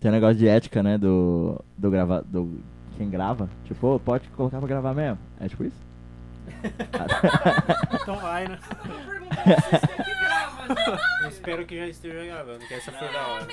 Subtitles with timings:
[0.00, 0.96] tem um negócio de ética, né?
[0.98, 1.62] Do.
[1.76, 2.24] Do grava.
[2.26, 2.58] Do.
[2.96, 3.48] Quem grava?
[3.64, 5.18] Tipo, "Ô, pode colocar pra gravar mesmo.
[5.40, 5.76] É tipo isso?
[8.02, 8.58] Então vai, né?
[8.70, 10.68] Eu gravar.
[11.22, 11.28] né?
[11.28, 13.46] Espero que já esteja gravando, que essa foi da hora.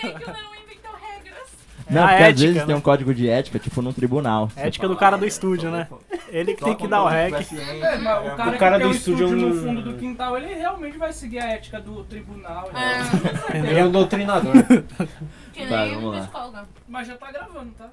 [1.89, 2.65] Não, a porque ética, às vezes né?
[2.65, 4.49] tem um código de ética, tipo num tribunal.
[4.55, 5.87] Ética do cara do estúdio, né?
[6.29, 7.33] Ele que tem que dar o rec.
[7.33, 9.61] É, mas o cara, O cara que tem do um estúdio estúdio é um- no
[9.61, 12.69] fundo do quintal, ele realmente vai seguir a ética do tribunal.
[12.73, 13.01] né?
[13.69, 14.53] Ele é um doutrinador.
[15.53, 16.21] Que Tá, nem vamos lá.
[16.21, 16.63] psicóloga.
[16.87, 17.89] Mas já tá gravando, tá?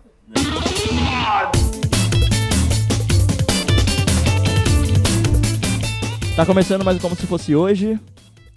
[6.37, 7.99] Tá começando mais como se fosse hoje,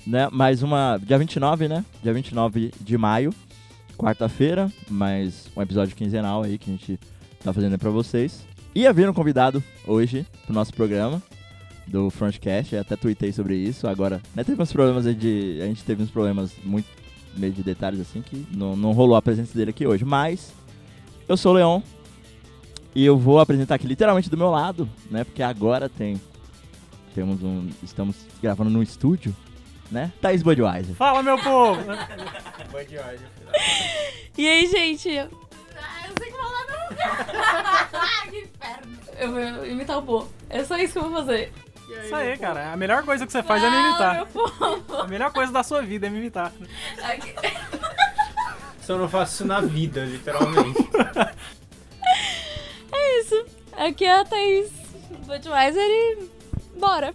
[0.05, 0.28] né?
[0.31, 1.00] Mais uma.
[1.03, 1.86] Dia 29, né?
[2.02, 3.31] Dia 29 de maio,
[3.98, 4.72] quarta-feira.
[4.89, 7.00] Mais um episódio quinzenal aí que a gente
[7.44, 8.45] tá fazendo aí pra vocês.
[8.77, 11.20] Ia vir um convidado hoje pro nosso programa
[11.88, 12.76] do Frontcast.
[12.76, 13.88] eu Até tuitei sobre isso.
[13.88, 14.44] Agora, né?
[14.44, 15.58] Teve uns problemas aí de.
[15.63, 16.88] A gente teve uns problemas muito
[17.36, 20.05] meio de detalhes assim que não, não rolou a presença dele aqui hoje.
[20.05, 20.53] Mas
[21.27, 21.81] eu sou o Leon.
[22.94, 25.23] E eu vou apresentar aqui literalmente do meu lado, né?
[25.23, 26.22] Porque agora tem
[27.16, 27.70] temos um.
[27.81, 29.36] Estamos gravando num estúdio,
[29.89, 30.11] né?
[30.22, 30.94] Thaís Budweiser.
[30.94, 31.81] Fala, meu povo!
[32.72, 33.28] Budweiser.
[34.38, 35.28] E aí, gente?
[35.81, 38.31] Ah, eu sei que falar não.
[38.31, 38.97] que inferno.
[39.17, 40.28] Eu vou imitar o Bo.
[40.50, 41.52] É só isso que eu vou fazer.
[42.03, 42.73] Isso aí, cara.
[42.73, 44.25] A melhor coisa que você faz é me imitar.
[44.28, 44.98] povo.
[44.98, 46.52] A melhor coisa da sua vida é me imitar.
[47.03, 47.33] Aqui.
[48.81, 50.88] Só não faço isso na vida, literalmente.
[52.89, 53.45] É isso.
[53.73, 54.72] Aqui é a Thaís
[55.25, 56.30] Budweiser e
[56.80, 57.14] bora.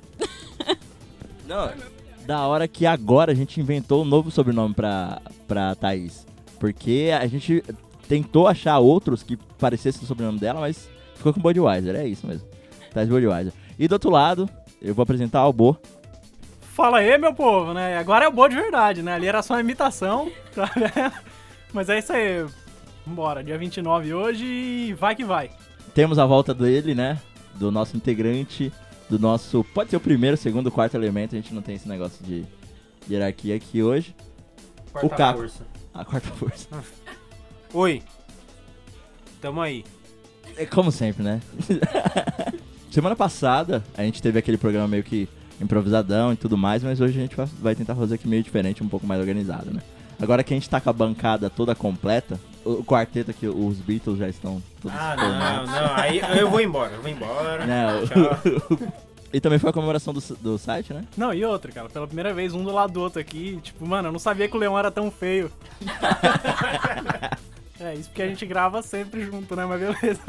[1.47, 1.73] Não,
[2.27, 6.27] da hora que agora a gente inventou um novo sobrenome pra, pra Thaís.
[6.61, 7.65] Porque a gente
[8.13, 11.97] tentou achar outros que parecessem o sobrenome dela, mas ficou com Budweiser.
[11.97, 12.47] É isso mesmo.
[12.93, 13.55] Thaís Budweiser.
[13.79, 14.47] E do outro lado,
[14.83, 15.79] eu vou apresentar o Bo.
[16.61, 17.97] Fala aí, meu povo, né?
[17.97, 19.15] Agora é o bom de verdade, né?
[19.15, 21.15] Ali era só uma imitação, tá vendo?
[21.73, 22.45] Mas é isso aí.
[23.07, 25.51] Vambora, dia 29 hoje e vai que vai.
[25.95, 27.19] Temos a volta dele, né?
[27.55, 28.71] Do nosso integrante,
[29.09, 29.65] do nosso.
[29.73, 31.35] Pode ser o primeiro, segundo, quarto elemento.
[31.35, 32.45] A gente não tem esse negócio de
[33.11, 34.15] hierarquia aqui hoje.
[34.93, 35.39] Quarta Caco.
[35.39, 35.67] força.
[35.95, 36.69] A quarta força.
[37.73, 38.03] Oi.
[39.41, 39.85] Tamo aí.
[40.57, 41.41] É como sempre, né?
[42.91, 45.29] Semana passada a gente teve aquele programa meio que
[45.61, 48.89] improvisadão e tudo mais, mas hoje a gente vai- tentar fazer aqui meio diferente, um
[48.89, 49.81] pouco mais organizado, né?
[50.21, 54.19] Agora que a gente tá com a bancada toda completa, o quarteto aqui, os Beatles
[54.19, 55.71] já estão todos Ah, não, formados.
[55.71, 55.95] não.
[55.97, 57.65] Aí eu vou embora, eu vou embora.
[57.67, 58.79] Né, o- Tchau.
[59.33, 61.05] e também foi a comemoração do, do site, né?
[61.17, 64.09] Não, e outra, cara, pela primeira vez, um do lado do outro aqui, tipo, mano,
[64.09, 65.51] eu não sabia que o Leão era tão feio.
[67.83, 69.65] é, isso porque a gente grava sempre junto, né?
[69.67, 70.21] Mas beleza.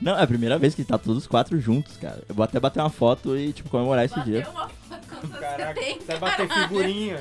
[0.00, 2.22] Não, é a primeira vez que tá todos os quatro juntos, cara.
[2.28, 4.40] Eu vou até bater uma foto e, tipo, comemorar esse dia.
[4.40, 5.98] Bateu uma foto que Caraca, tem.
[6.04, 7.18] vai bater figurinha.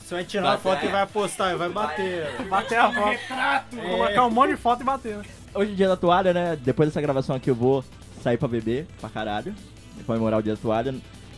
[0.00, 2.46] Você vai tirar uma Bater, foto e vai postar, vai bater.
[2.48, 3.18] Bater a foto.
[3.34, 3.90] É.
[3.90, 5.24] Colocar um monte de foto e bater, né?
[5.54, 6.56] Hoje é dia da toalha, né?
[6.56, 7.84] Depois dessa gravação aqui eu vou
[8.22, 9.54] sair pra beber pra caralho.
[10.00, 10.94] e Comemorar o dia da toalha.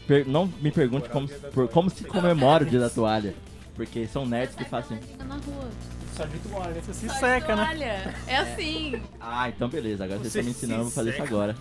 [0.07, 3.35] Per- não me pergunte como, dia da por- como se comemora o dia da toalha.
[3.75, 5.01] Porque são nerds que fazem.
[5.27, 5.69] Na rua.
[6.21, 8.15] Só de toalha, você se Só de seca, né?
[8.27, 9.01] É assim.
[9.21, 10.05] Ah, então beleza.
[10.05, 11.57] Agora vocês Você estão me ensinando, eu vou fazer isso agora.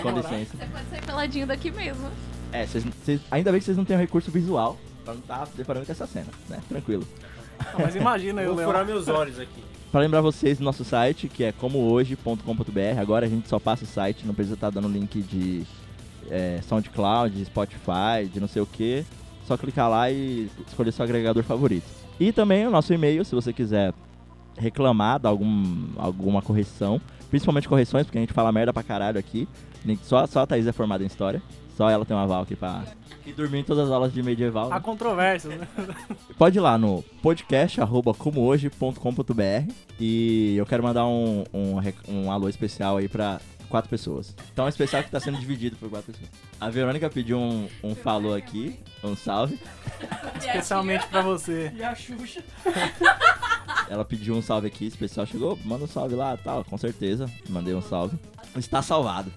[0.00, 0.56] Com licença.
[0.56, 2.08] Você pode sair peladinho daqui mesmo.
[2.52, 5.48] É, vocês, vocês- ainda bem que vocês não têm um recurso visual pra não estar
[5.56, 6.60] deparando com essa cena, né?
[6.68, 7.04] Tranquilo.
[7.58, 8.68] Ah, mas imagina o Vou Leão.
[8.70, 9.64] furar meus olhos aqui.
[9.90, 13.00] Pra lembrar vocês do nosso site, que é comohoje.com.br.
[13.00, 15.64] Agora a gente só passa o site, não precisa estar dando link de
[16.30, 19.04] é, SoundCloud, Spotify, de não sei o que.
[19.48, 22.03] Só clicar lá e escolher seu agregador favorito.
[22.18, 23.92] E também o nosso e-mail, se você quiser
[24.56, 29.48] reclamar de algum, alguma correção, principalmente correções, porque a gente fala merda pra caralho aqui.
[30.02, 31.42] Só, só a Thaís é formada em história.
[31.76, 32.84] Só ela tem uma val aqui pra.
[33.26, 34.72] E dormir em todas as aulas de medieval.
[34.72, 35.66] Há controvérsias, né?
[36.38, 43.08] Pode ir lá no podcast.comohoje.com.br e eu quero mandar um, um, um alô especial aí
[43.08, 44.34] pra quatro pessoas.
[44.52, 46.30] Então é um especial que tá sendo dividido por quatro pessoas.
[46.60, 49.58] A Verônica pediu um, um falou aqui, um salve.
[50.36, 51.72] Especialmente pra você.
[51.74, 52.42] E a Xuxa.
[53.88, 57.30] Ela pediu um salve aqui, especial chegou, manda um salve lá, tal, com certeza.
[57.48, 58.18] Mandei um salve.
[58.56, 59.32] Está salvado.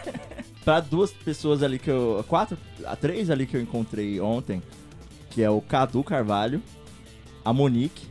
[0.64, 2.24] pra duas pessoas ali que eu.
[2.28, 2.58] Quatro?
[2.84, 4.62] A três ali que eu encontrei ontem,
[5.30, 6.62] que é o Cadu Carvalho,
[7.44, 8.06] a Monique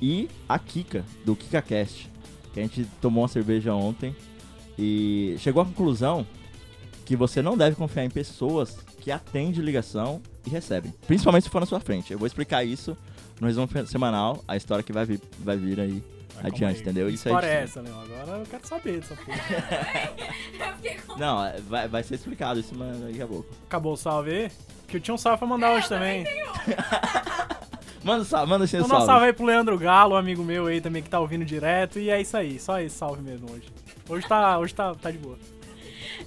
[0.00, 2.10] e a Kika, do KikaCast.
[2.52, 4.14] Que a gente tomou uma cerveja ontem
[4.78, 6.26] e chegou à conclusão
[7.04, 10.92] que você não deve confiar em pessoas que atendem ligação e recebem.
[11.06, 12.12] Principalmente se for na sua frente.
[12.12, 12.96] Eu vou explicar isso
[13.40, 16.02] no resumo semanal, a história que vai vir, vai vir aí
[16.42, 17.06] adiante, entendeu?
[17.08, 17.64] Que Isso história é aí.
[17.64, 18.00] essa, Leão?
[18.00, 19.38] Agora eu quero saber dessa porra.
[21.08, 23.48] Eu Não, é, vai, vai ser explicado isso mas daqui a pouco.
[23.66, 24.50] Acabou o salve aí?
[24.88, 26.24] Que eu tinha um salve pra mandar hoje também.
[28.04, 29.02] Manda, salve, manda assim, Então, salve.
[29.02, 31.98] um salve aí pro Leandro Galo, um amigo meu aí também que tá ouvindo direto.
[31.98, 33.64] E é isso aí, só esse salve mesmo hoje.
[34.08, 35.38] Hoje tá, hoje tá, tá de boa.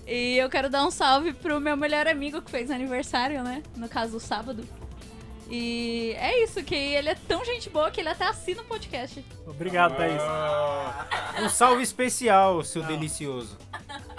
[0.05, 3.63] E eu quero dar um salve pro meu melhor amigo que fez aniversário, né?
[3.75, 4.63] No caso, sábado.
[5.49, 9.23] E é isso, que ele é tão gente boa que ele até assina o podcast.
[9.47, 10.21] Obrigado, Thaís.
[10.21, 11.07] Ah,
[11.41, 13.57] um salve especial, seu delicioso.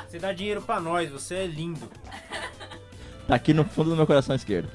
[0.09, 1.89] Você dá dinheiro pra nós, você é lindo.
[3.29, 4.69] Tá aqui no fundo do meu coração esquerdo.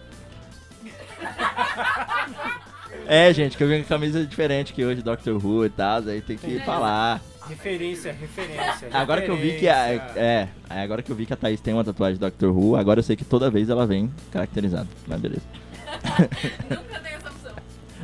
[3.05, 6.21] É, gente, que eu vim com camisa diferente que hoje, Doctor Who e tal, aí
[6.21, 7.21] tem que falar.
[7.47, 8.89] Referência, referência.
[8.91, 11.61] Agora que eu vi que a, é, é, agora que eu vi que a Thaís
[11.61, 14.87] tem uma tatuagem de Doctor Who, agora eu sei que toda vez ela vem caracterizada.
[15.07, 15.43] Mas beleza.
[16.69, 17.53] Nunca tem essa opção.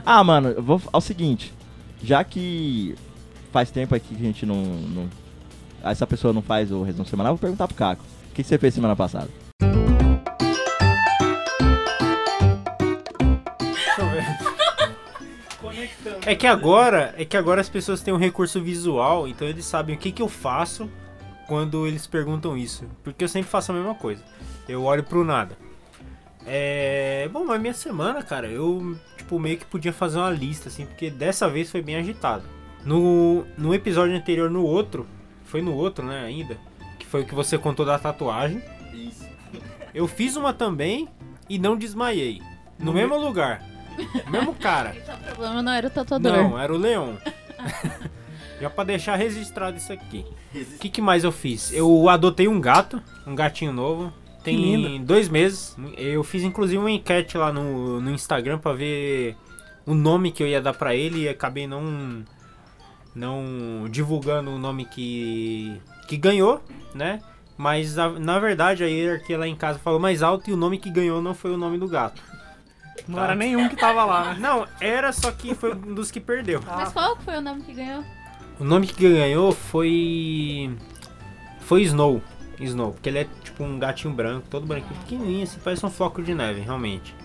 [0.05, 1.53] Ah, mano, eu vou ao seguinte,
[2.03, 2.95] já que
[3.51, 5.09] faz tempo aqui que a gente não, não
[5.83, 8.03] essa pessoa não faz o resumo semanal, eu vou perguntar pro Caco.
[8.03, 9.29] O que que você fez semana passada?
[16.25, 19.95] É que agora, é que agora as pessoas têm um recurso visual, então eles sabem
[19.95, 20.89] o que, que eu faço
[21.47, 22.85] quando eles perguntam isso.
[23.03, 24.23] Porque eu sempre faço a mesma coisa.
[24.67, 25.57] Eu olho pro nada.
[26.45, 27.29] É.
[27.31, 31.09] Bom, mas minha semana, cara, eu tipo meio que podia fazer uma lista, assim, porque
[31.09, 32.43] dessa vez foi bem agitado.
[32.83, 35.05] No, no episódio anterior, no outro,
[35.45, 36.57] foi no outro, né, ainda,
[36.97, 38.61] que foi o que você contou da tatuagem.
[38.93, 39.27] Isso.
[39.93, 41.07] Eu fiz uma também
[41.47, 42.41] e não desmaiei.
[42.79, 43.63] No mesmo lugar.
[44.29, 44.95] Mesmo cara.
[44.95, 46.31] Então, o problema não era o tatuador.
[46.31, 47.13] Não, era o Leon.
[48.59, 50.25] Já pra deixar registrado isso aqui.
[50.53, 51.71] O que, que mais eu fiz?
[51.73, 54.13] Eu adotei um gato, um gatinho novo.
[54.43, 55.05] Tem lindo.
[55.05, 55.75] dois meses.
[55.97, 59.35] Eu fiz inclusive uma enquete lá no, no Instagram pra ver
[59.85, 62.23] o nome que eu ia dar pra ele e acabei não
[63.15, 66.61] não divulgando o nome que que ganhou,
[66.95, 67.21] né?
[67.57, 70.77] Mas a- na verdade a hierarquia lá em casa falou mais alto e o nome
[70.77, 72.21] que ganhou não foi o nome do gato.
[73.07, 73.25] Não Tá.
[73.25, 74.37] era nenhum que tava lá, né?
[74.39, 76.61] Não, era só que foi um dos que perdeu.
[76.65, 78.03] Mas qual foi o nome que ganhou?
[78.59, 80.71] O nome que ganhou foi.
[81.61, 82.21] Foi Snow.
[82.59, 86.21] Snow, porque ele é tipo um gatinho branco, todo branquinho, pequenininho, assim, parece um floco
[86.21, 87.15] de neve, realmente.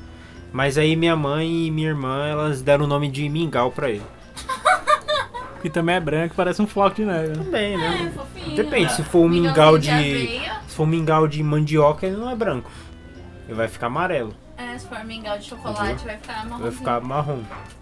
[0.53, 4.03] Mas aí minha mãe e minha irmã, elas deram o nome de Mingau pra ele.
[5.63, 7.29] Que também é branco, parece um floco de neve.
[7.37, 7.45] né?
[7.45, 8.13] Também, É, né?
[8.15, 8.55] fofinho.
[8.57, 9.91] Depende, se for um Mingauzinho mingau de.
[9.91, 10.61] aveia.
[10.69, 12.71] Se for um mingau de mandioca, ele não é branco.
[13.49, 14.33] Ele vai ficar amarelo.
[14.59, 16.63] É, se for mingau de chocolate, vai ficar marrom.
[16.63, 17.41] Vai ficar marrom.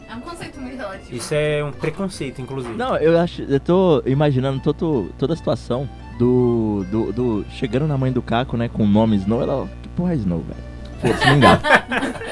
[0.09, 1.15] É um conceito muito relativo.
[1.17, 2.75] Isso é um preconceito, inclusive.
[2.75, 5.89] Não, eu acho, eu tô imaginando todo, toda a situação
[6.19, 9.89] do, do, do- chegando na mãe do Caco, né, com o nome Snow, ela, que
[9.91, 10.65] porra é Snow, velho?
[11.01, 11.59] Foda-se, mingau.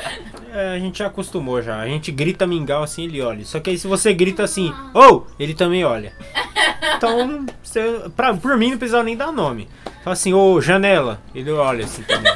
[0.55, 1.79] É, a gente já acostumou já.
[1.81, 3.43] A gente grita mingau assim, ele olha.
[3.43, 6.13] Só que aí se você grita assim, ou, ele também olha.
[6.95, 9.67] Então, você, pra, por mim não precisava nem dar nome.
[10.05, 11.23] Fala assim, ô, janela.
[11.35, 12.31] Ele olha assim também.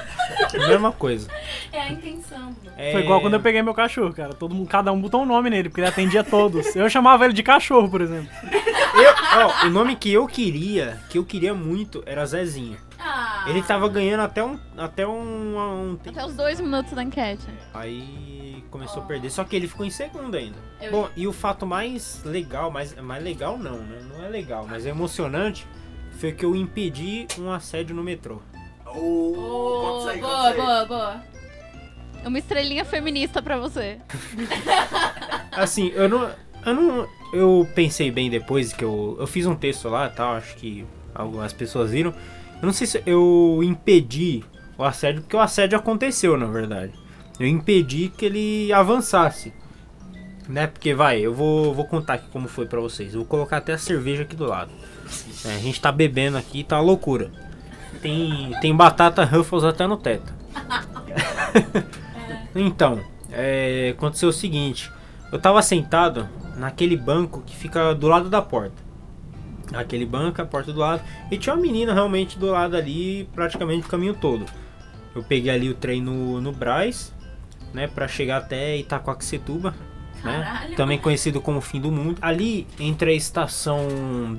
[0.69, 1.29] Mesma coisa.
[1.73, 2.55] É a intenção.
[2.77, 4.35] É, Foi igual quando eu peguei meu cachorro, cara.
[4.35, 6.75] Todo mundo, cada um botou um nome nele, porque ele atendia todos.
[6.77, 8.29] Eu chamava ele de cachorro, por exemplo.
[8.45, 12.77] eu- ó, o nome que eu queria, que eu queria muito, era Zezinho.
[12.99, 13.45] Ah.
[13.49, 14.59] Ele tava ganhando até um.
[14.77, 16.19] Até um, um tempo.
[16.19, 17.47] Até os dois minutos da enquete.
[17.75, 19.31] Aí começou a perder.
[19.31, 20.57] Só que ele ficou em segundo ainda.
[20.81, 23.99] Eu- Bom, e o fato mais legal, mais, mais legal não, né?
[24.11, 25.67] Não é legal, mas é emocionante.
[26.19, 28.41] Foi que eu impedi um assédio no metrô.
[28.87, 31.23] Oh, boa, boa, boa.
[32.25, 33.99] Uma estrelinha feminista pra você.
[35.53, 36.31] Assim, eu não.
[36.65, 37.09] Eu não.
[37.33, 39.17] Eu pensei bem depois que eu.
[39.21, 42.13] Eu fiz um texto lá tal, acho que algumas pessoas viram.
[42.61, 44.43] Eu não sei se eu impedi
[44.77, 46.93] o assédio, porque o assédio aconteceu, na verdade.
[47.39, 49.53] Eu impedi que ele avançasse.
[50.49, 50.67] Né?
[50.67, 53.15] Porque vai, eu vou, vou contar aqui como foi pra vocês.
[53.15, 54.73] Eu vou colocar até a cerveja aqui do lado.
[55.45, 57.31] É, a gente tá bebendo aqui, tá uma loucura.
[58.07, 60.33] Tem, tem batata Ruffles até no teto.
[62.55, 63.01] então,
[63.33, 64.93] é, aconteceu o seguinte.
[65.33, 68.87] Eu tava sentado naquele banco que fica do lado da porta.
[69.75, 71.03] Aquele banco, a porta do lado.
[71.31, 74.47] E tinha uma menina realmente do lado ali, praticamente o caminho todo.
[75.13, 77.13] Eu peguei ali o trem no, no Braz,
[77.75, 79.75] né, pra chegar até Itacoaxetuba,
[80.23, 80.75] né?
[80.77, 82.19] Também conhecido como fim do mundo.
[82.23, 83.89] Ali, entre a estação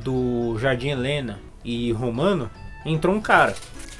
[0.01, 2.49] do Jardim Helena e Romano,
[2.87, 3.55] entrou um cara.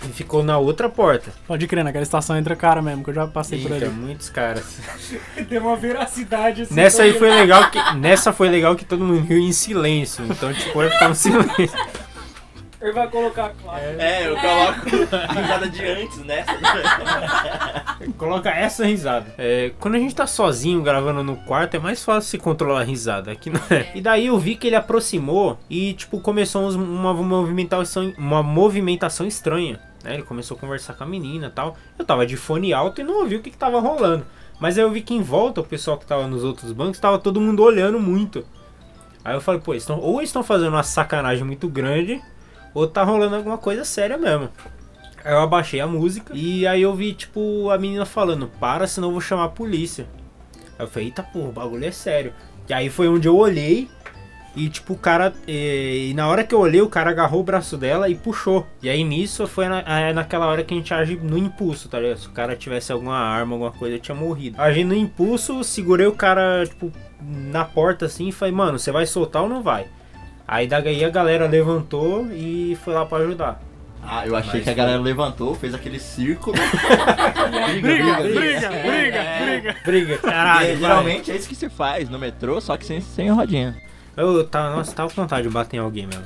[0.08, 1.32] E ficou na outra porta.
[1.48, 3.94] Pode crer, naquela estação entra cara mesmo, que eu já passei por Eita, ali.
[3.96, 4.79] muitos caras.
[5.50, 6.74] Tem uma veracidade assim.
[6.74, 10.24] Nessa aí foi legal que nessa foi legal que todo mundo riu em silêncio.
[10.29, 11.77] Então tipo vai ficar um silêncio.
[12.79, 13.84] Ele vai colocar claro.
[13.98, 16.51] É, eu coloco a risada de antes nessa.
[18.17, 19.34] Coloca essa risada.
[19.38, 22.84] É, quando a gente tá sozinho gravando no quarto é mais fácil se controlar a
[22.84, 23.31] risada.
[23.31, 23.91] Aqui não é.
[23.96, 29.79] E daí eu vi que ele aproximou e tipo começou uma movimentação uma movimentação estranha.
[30.03, 30.13] né?
[30.13, 31.75] Ele começou a conversar com a menina e tal.
[31.98, 34.24] Eu tava de fone alto e não ouvi o que, que tava rolando.
[34.60, 37.17] Mas aí eu vi que em volta, o pessoal que tava nos outros bancos, tava
[37.17, 38.46] todo mundo olhando muito.
[39.24, 42.22] Aí eu falei, pô, eles tão, ou eles estão fazendo uma sacanagem muito grande,
[42.74, 44.50] ou tá rolando alguma coisa séria mesmo.
[45.24, 49.10] Aí eu abaixei a música e aí eu vi, tipo, a menina falando, para, senão
[49.10, 50.08] eu vou chamar a polícia.
[50.80, 52.34] Aí eu falei, eita porra, o bagulho é sério.
[52.70, 53.90] E aí foi onde eu olhei
[54.58, 55.34] e, tipo, o cara.
[55.48, 58.66] E, e na hora que eu olhei, o cara agarrou o braço dela e puxou.
[58.82, 62.00] E aí nisso foi na, é naquela hora que a gente age no impulso, tá
[62.00, 62.18] ligado?
[62.18, 64.60] Se o cara tivesse alguma arma, alguma coisa, eu tinha morrido.
[64.60, 69.06] Agindo no impulso, segurei o cara, tipo, na porta assim e falei, mano, você vai
[69.06, 69.86] soltar ou não vai?
[70.48, 73.62] Aí daí a galera levantou e foi lá pra ajudar.
[74.10, 76.56] Ah, eu achei Mas que a foi- galera levantou, fez aquele círculo.
[77.82, 79.46] Briga, briga, É, briga, é.
[79.46, 79.75] briga.
[79.86, 80.74] Briga, caralho.
[80.74, 83.75] E, geralmente é isso que se faz no metrô, só que sem, sem rodinha.
[84.16, 86.24] Eu tava, nossa, tava com vontade de bater em alguém mesmo.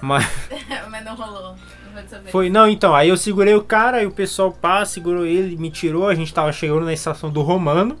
[0.00, 0.26] Mas
[0.90, 1.54] Mas não rolou.
[1.94, 5.24] Não foi foi, não, então, aí eu segurei o cara e o pessoal pá, segurou
[5.24, 7.96] ele, me tirou, a gente tava chegando na estação do Romano,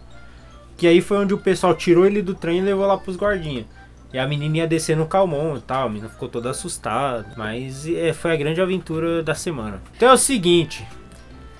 [0.76, 3.66] que aí foi onde o pessoal tirou ele do trem e levou lá pros guardinhas.
[4.14, 7.84] E a menina ia descer no calmon e tal, a menina ficou toda assustada, mas
[7.88, 9.82] é, foi a grande aventura da semana.
[9.96, 10.86] Então é o seguinte,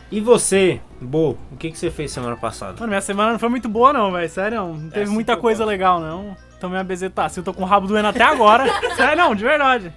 [0.09, 2.75] e você, Bo, o que, que você fez semana passada?
[2.75, 4.29] Mano, minha semana não foi muito boa, não, velho.
[4.29, 4.75] Sério, não.
[4.75, 5.73] Não teve Essa muita coisa boa.
[5.73, 6.37] legal, não.
[6.61, 8.67] Tomei uma bezetacil, eu tô com o rabo doendo até agora.
[8.95, 9.93] Sério, não, de verdade.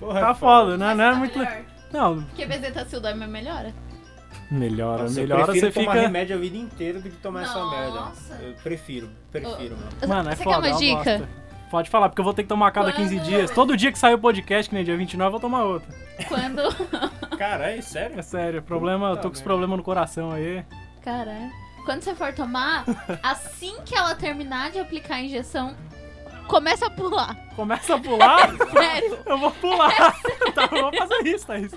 [0.00, 0.94] Porra, Tá foda, né?
[0.96, 1.38] Não é tá muito.
[1.38, 1.58] melhor.
[1.92, 3.72] Não, Porque bezetacil dói, mas melhora.
[4.50, 6.00] melhora, Nossa, melhora, você tomar fica.
[6.02, 8.34] remédio a vida inteira do que tomar essa Nossa.
[8.34, 8.44] merda.
[8.48, 10.08] Eu prefiro, prefiro, mano.
[10.08, 10.60] Mano, é você foda.
[10.62, 11.28] quer uma é dica?
[11.74, 13.50] Pode falar, porque eu vou ter que tomar a cada 15 Quando- dias.
[13.50, 15.92] Todo dia que sair o podcast, que nem dia 29, eu vou tomar outra.
[16.28, 16.62] Quando.
[17.36, 18.16] Caralho, sério?
[18.16, 19.44] É sério, problema, eu tô Tá com esse merda.
[19.44, 20.64] problema no coração aí.
[21.02, 21.50] Caralho.
[21.84, 22.84] Quando você for tomar,
[23.24, 25.74] assim que ela terminar de aplicar a injeção,
[26.46, 27.34] começa a pular.
[27.56, 29.18] Começa a pular, Sério.
[29.26, 30.14] eu vou pular.
[30.54, 31.74] tá, eu vou fazer isso, Thaís.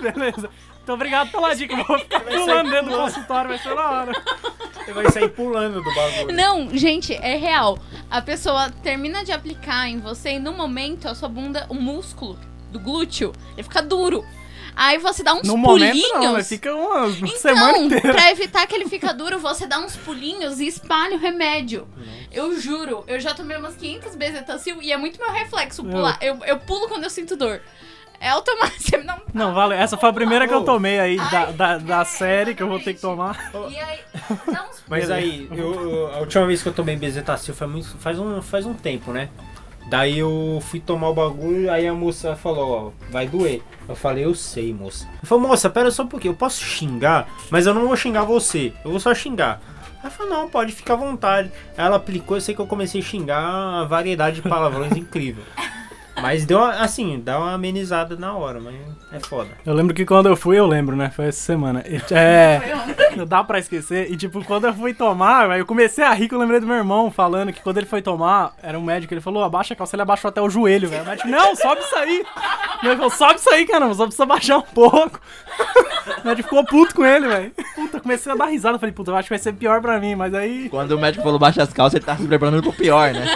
[0.00, 0.48] Beleza.
[0.86, 1.74] Então obrigado pela dica.
[1.74, 4.12] Eu vou ficar pulando dentro do consultório, vai ser na hora.
[4.84, 6.32] Você vai sair pulando do bagulho.
[6.32, 7.76] Não, gente, é real.
[8.08, 12.38] A pessoa termina de aplicar em você e no momento a sua bunda, o músculo
[12.70, 14.24] do glúteo, ele fica duro.
[14.76, 15.96] Aí você dá uns No pulinhos.
[15.96, 18.12] momento não, mas fica uma semana Então, inteira.
[18.12, 21.88] pra evitar que ele fica duro, você dá uns pulinhos e espalha o remédio.
[22.30, 26.16] Eu juro, eu já tomei umas 500 bezetacil e é muito meu reflexo pular.
[26.20, 27.60] Eu, eu pulo quando eu sinto dor.
[28.20, 29.04] É automático.
[29.04, 29.74] Não, Não, vale.
[29.74, 32.62] Essa foi a primeira que eu tomei aí da, Ai, da, da é, série que
[32.62, 33.50] eu vou ter que tomar.
[33.68, 33.98] E aí,
[34.30, 38.40] uns Mas aí, eu, a última vez que eu tomei bezetacil foi muito, faz, um,
[38.42, 39.28] faz um tempo, né?
[39.88, 43.62] Daí eu fui tomar o bagulho, aí a moça falou, ó, vai doer.
[43.88, 45.06] Eu falei, eu sei, moça.
[45.22, 48.24] Eu falei, moça, pera só um pouquinho, eu posso xingar, mas eu não vou xingar
[48.24, 49.60] você, eu vou só xingar.
[50.02, 51.52] Ela falou, não, pode ficar à vontade.
[51.76, 55.44] Aí ela aplicou, eu sei que eu comecei a xingar uma variedade de palavrões incrível.
[56.20, 58.74] Mas deu uma, assim, dá uma amenizada na hora, mas
[59.12, 59.50] é foda.
[59.64, 61.10] Eu lembro que quando eu fui, eu lembro, né?
[61.14, 61.84] Foi essa semana.
[62.10, 62.60] É.
[63.16, 64.10] Não dá pra esquecer.
[64.10, 66.76] E tipo, quando eu fui tomar, eu comecei a rir que eu lembrei do meu
[66.76, 69.94] irmão falando que quando ele foi tomar, era um médico, ele falou, abaixa a calça,
[69.94, 71.02] ele abaixou até o joelho, velho.
[71.02, 72.24] O médico, não, sobe isso aí.
[72.82, 75.20] Ele falou, sobe isso aí, caramba, só precisa baixar um pouco.
[76.22, 77.52] O médico ficou puto com ele, velho.
[77.74, 78.78] Puta, comecei a dar risada.
[78.78, 81.22] Falei, puta, eu acho que vai ser pior pra mim, mas aí Quando o médico
[81.22, 83.26] falou baixa as calças, ele tá se preparando pro pior, né?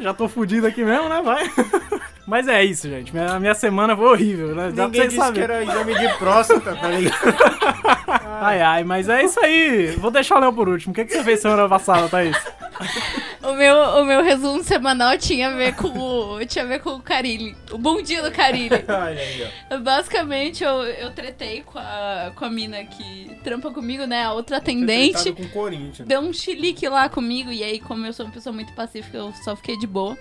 [0.00, 1.20] Já tô fudido aqui mesmo, né?
[1.22, 1.50] Vai.
[2.26, 3.14] Mas é isso, gente.
[3.14, 4.68] Minha, minha semana foi horrível, né?
[4.70, 5.44] Dá pra Ninguém vocês disse que saberem.
[5.44, 7.16] era exame de próstata, tá ligado?
[8.38, 9.96] Ai, ai, mas é isso aí.
[9.98, 10.92] Vou deixar o Léo por último.
[10.92, 12.36] O que, que você fez semana passada, Thaís?
[13.46, 16.90] O meu, o meu resumo semanal tinha a ver com o, tinha a ver com
[16.90, 17.56] o Carilli.
[17.70, 18.84] O bom dia do Carilli.
[19.82, 24.24] Basicamente, eu, eu tretei com a, com a mina que trampa comigo, né?
[24.24, 25.32] A outra atendente.
[25.32, 26.08] Com o Corinthians.
[26.08, 27.52] Deu um chilique lá comigo.
[27.52, 30.18] E aí, como eu sou uma pessoa muito pacífica, eu só fiquei de boa.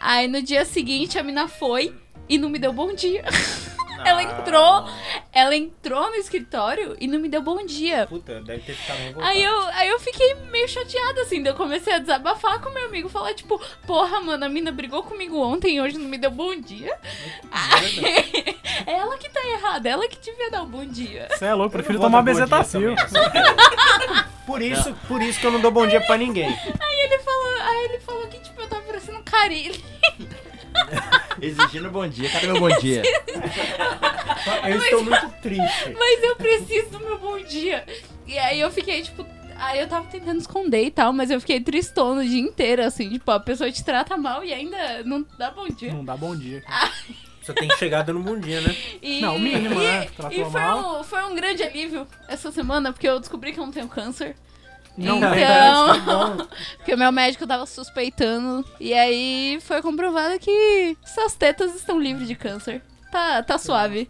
[0.00, 1.94] Aí no dia seguinte, a mina foi
[2.28, 3.24] e não me deu bom dia.
[4.04, 4.88] Ela entrou,
[5.32, 8.06] ela entrou no escritório e não me deu bom dia.
[8.06, 9.20] Puta, deve ter ficado.
[9.22, 12.86] Aí eu, aí eu fiquei meio chateada, assim, daí eu comecei a desabafar com meu
[12.86, 16.30] amigo, falar, tipo, porra, mano, a mina brigou comigo ontem e hoje não me deu
[16.30, 16.96] bom dia.
[17.50, 21.28] Aí, ela que tá errada, ela que devia dar um bom dia.
[21.30, 22.94] Você é louco, Eu prefiro não tomar bezetacil.
[24.46, 26.46] Por isso, por isso que eu não dou bom dia pra ninguém.
[26.46, 29.74] Aí ele falou, aí ele falou que, tipo, eu tava parecendo um carilho.
[31.40, 32.28] Exigindo bom dia.
[32.30, 33.02] Cadê meu bom dia?
[34.68, 35.94] Eu estou muito triste.
[35.98, 37.84] Mas eu preciso do meu bom dia.
[38.26, 39.26] E aí eu fiquei, tipo.
[39.56, 43.08] Aí eu tava tentando esconder e tal, mas eu fiquei tristona o dia inteiro, assim,
[43.08, 45.92] tipo, a pessoa te trata mal e ainda não dá bom dia.
[45.92, 46.62] Não dá bom dia.
[47.40, 48.74] Só tem que chegar dando bom dia, né?
[49.00, 50.08] E, Não, o mínimo, e, né?
[50.16, 51.00] Tratou E foi mal.
[51.00, 54.34] um, foi um grande alívio essa semana, porque eu descobri que eu não tenho câncer.
[54.96, 56.48] Não então,
[56.78, 58.64] porque o meu médico tava suspeitando.
[58.78, 62.82] E aí foi comprovado que suas tetas estão livres de câncer.
[63.10, 64.08] Tá, tá suave.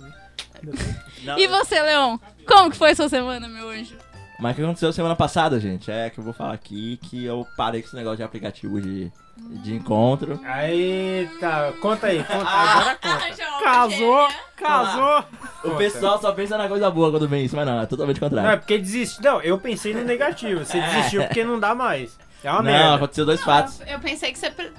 [1.23, 2.19] Não, E você, Leon?
[2.47, 3.97] Como que foi sua semana, meu anjo?
[4.39, 5.91] Mas o que aconteceu semana passada, gente?
[5.91, 9.11] É que eu vou falar aqui que eu parei com esse negócio de aplicativo de,
[9.37, 10.41] de encontro.
[10.61, 13.25] Eita, conta aí, conta, agora conta.
[13.65, 14.41] Casou, gêmea.
[14.57, 15.25] casou.
[15.65, 18.27] O pessoal só pensa na coisa boa quando vem isso, mas não, é totalmente Não,
[18.27, 18.59] é contrário.
[18.61, 19.23] porque desistiu.
[19.23, 20.65] Não, eu pensei no negativo.
[20.65, 20.87] Você É.
[20.95, 22.19] desistiu porque não dá mais.
[22.43, 22.95] É uma Não, merda.
[22.97, 23.81] aconteceu dois Não, fatos.
[23.81, 24.73] eu, eu pensei que você, pre-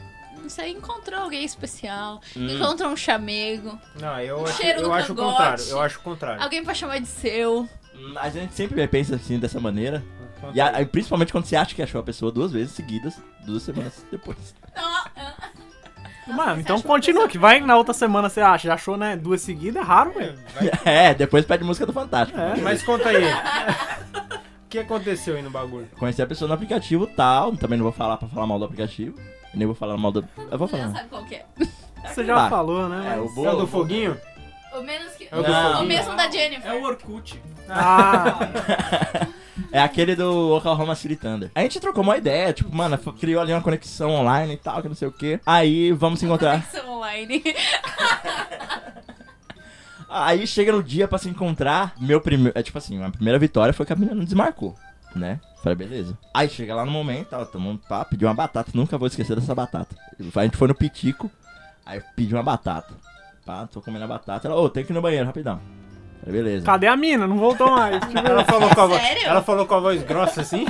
[0.43, 2.45] você encontrou alguém especial, Hum.
[2.47, 5.31] encontrou um chamego, Não, eu, O acho, cheiro eu no acho o cangote.
[5.37, 5.63] contrário.
[5.69, 6.43] Eu acho o contrário.
[6.43, 7.67] alguém pra chamar de seu.
[7.95, 10.03] Hum, A gente sempre pensa assim, dessa maneira.
[10.53, 13.15] E a- principalmente quando você acha que achou a pessoa duas vezes seguidas,
[13.45, 14.53] duas semanas depois.
[16.27, 18.67] Mano, então continua, que vai na outra semana você acha.
[18.67, 19.15] Já achou, né?
[19.15, 20.35] Duas seguidas, é raro, velho.
[20.55, 22.39] Vai- É, depois pede música do Fantástico.
[22.39, 22.55] É.
[22.61, 23.25] Mas conta aí.
[24.65, 25.87] O que aconteceu aí no bagulho?
[25.97, 29.17] Conheci a pessoa no aplicativo tal, também não vou falar pra falar mal do aplicativo.
[29.53, 30.27] Nem vou falar mal do.
[30.51, 30.95] Eu vou Você já falar.
[30.97, 31.45] sabe qual que é.
[32.05, 32.49] Você já Tá.
[32.49, 33.13] falou, né?
[33.15, 33.47] É, o mas- bolo.
[33.47, 34.17] É o do foguinho?
[34.77, 35.27] O menos que.
[35.31, 36.71] É o do o mesmo da Jennifer.
[36.71, 37.41] É o Orkut.
[37.69, 38.37] Ah,
[39.71, 41.51] É aquele do Oklahoma City Thunder.
[41.55, 44.87] A gente trocou uma ideia, tipo, mano, criou ali uma conexão online e tal, que
[44.87, 45.39] não sei o que.
[45.45, 46.61] Aí vamos se encontrar.
[46.61, 47.43] Conexão online.
[50.09, 52.57] Aí chega no dia pra se encontrar, meu primeiro.
[52.57, 54.75] É tipo assim, a primeira vitória foi que a menina não desmarcou,
[55.13, 55.41] né?
[55.61, 56.17] Falei, beleza.
[56.33, 59.35] Aí chega lá no momento, ó, tomamos um papo, pediu uma batata, nunca vou esquecer
[59.35, 59.95] dessa batata.
[60.35, 61.29] A gente foi no Pitico,
[61.85, 62.93] aí pedi uma batata.
[63.45, 64.47] Pá, tô comendo a batata.
[64.47, 65.59] Ela, ô, tem que ir no banheiro rapidão.
[66.23, 66.65] Falei, beleza.
[66.65, 67.27] cadê a mina?
[67.27, 68.01] Não voltou mais.
[68.25, 69.01] Ela falou com a voz.
[69.01, 69.27] Sério?
[69.27, 70.65] Ela falou com a voz grossa assim.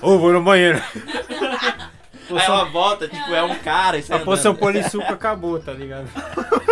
[0.00, 0.80] Ô, vou no banheiro.
[2.30, 3.96] Aí ela volta, tipo, é um cara.
[3.98, 6.06] e A poção polissuco acabou, tá ligado?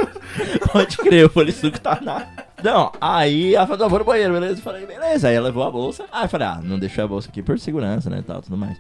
[0.71, 2.27] Pode crer, o polissuco tá na.
[2.63, 4.59] Não, aí ela falou, "Não, vou no banheiro, beleza?
[4.59, 5.29] Eu falei, beleza.
[5.29, 6.05] Aí ela levou a bolsa.
[6.13, 8.19] Aí eu falei, ah, não deixei a bolsa aqui por segurança, né?
[8.19, 8.77] e Tal, tudo mais.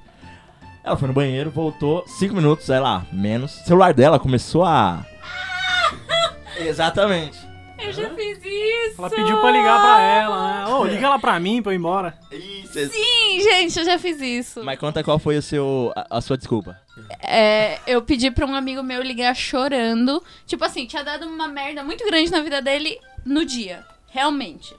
[0.84, 3.58] Ela foi no banheiro, voltou, cinco minutos, sei lá, menos.
[3.62, 5.02] O celular dela começou a.
[6.58, 7.38] Exatamente.
[7.78, 8.94] Eu já fiz isso.
[8.98, 10.74] Ela pediu pra ligar pra ela, né?
[10.74, 12.18] Ô, liga ela pra mim pra eu ir embora.
[12.32, 12.72] Isso.
[12.72, 14.64] Sim, gente, eu já fiz isso.
[14.64, 16.78] Mas conta qual foi o seu, a, a sua desculpa.
[17.20, 20.22] É, eu pedi pra um amigo meu ligar chorando.
[20.46, 23.84] Tipo assim, tinha dado uma merda muito grande na vida dele no dia.
[24.08, 24.74] Realmente.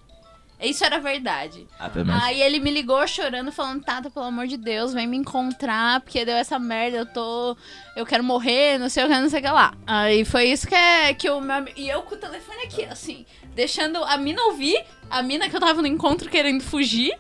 [0.60, 1.67] Isso era verdade.
[1.78, 2.24] Ah, pelo menos.
[2.24, 6.26] Aí ele me ligou chorando, falando: Tata, pelo amor de Deus, vem me encontrar, porque
[6.26, 7.56] deu essa merda, eu tô.
[7.96, 9.74] Eu quero morrer, não sei o que, não sei o que lá.
[9.86, 13.26] Aí foi isso que, é, que o meu E eu com o telefone aqui, assim,
[13.54, 17.15] deixando a mina ouvir, a mina que eu tava no encontro querendo fugir,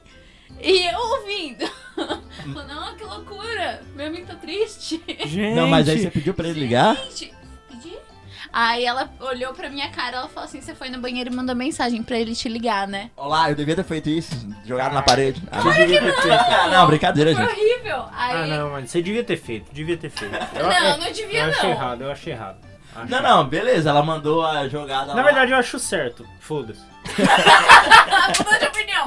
[0.59, 1.69] e eu ouvindo.
[2.53, 5.01] Falando, não, que loucura, meu amigo tá triste.
[5.25, 5.55] Gente.
[5.55, 6.95] Não, mas aí você pediu pra ele ligar?
[6.95, 7.36] Gente?
[8.51, 11.55] Aí ela olhou pra minha cara, ela falou assim: você foi no banheiro e mandou
[11.55, 13.09] mensagem pra ele te ligar, né?
[13.15, 14.33] Olá, eu devia ter feito isso,
[14.65, 15.41] jogado na parede.
[15.51, 16.33] Ah, devia ter feito.
[16.33, 17.59] Ah, não, brincadeira, Foi gente.
[17.59, 18.05] horrível.
[18.15, 18.35] Aí.
[18.35, 18.87] Ah, não, mano.
[18.87, 19.71] Você devia ter feito.
[19.73, 20.35] Devia ter feito.
[20.55, 21.75] Eu, Não, eu- não devia, eu achei não.
[21.75, 22.57] errado, eu achei errado.
[22.95, 25.21] Acho Não, não, beleza, ela mandou a jogada Na lá.
[25.23, 26.25] verdade, eu acho certo.
[26.39, 26.81] Foda-se.
[28.39, 29.05] Mudou de opinião.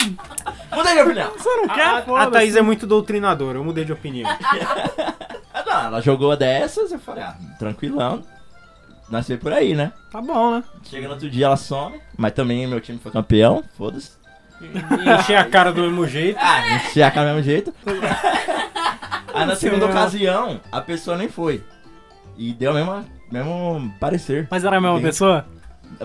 [0.72, 1.30] Mudei de opinião.
[1.36, 2.30] Você não quer, A, a foda-se.
[2.30, 4.30] Thaís é muito doutrinadora, eu mudei de opinião.
[5.52, 8.24] Ah, não, ela jogou dessas, eu falei, ah, tranquilão.
[9.10, 9.92] Nasceu por aí, né?
[10.10, 10.64] Tá bom, né?
[10.84, 12.00] Chega no outro dia, ela some.
[12.16, 14.12] Mas também meu time foi campeão, foda-se.
[14.62, 16.38] Encher a cara do mesmo jeito.
[16.40, 17.74] Ah, encher a cara do mesmo jeito.
[19.34, 21.64] Aí na segunda ocasião, a pessoa nem foi.
[22.36, 24.46] E deu o mesmo, mesmo parecer.
[24.50, 25.46] Mas era a mesma pessoa?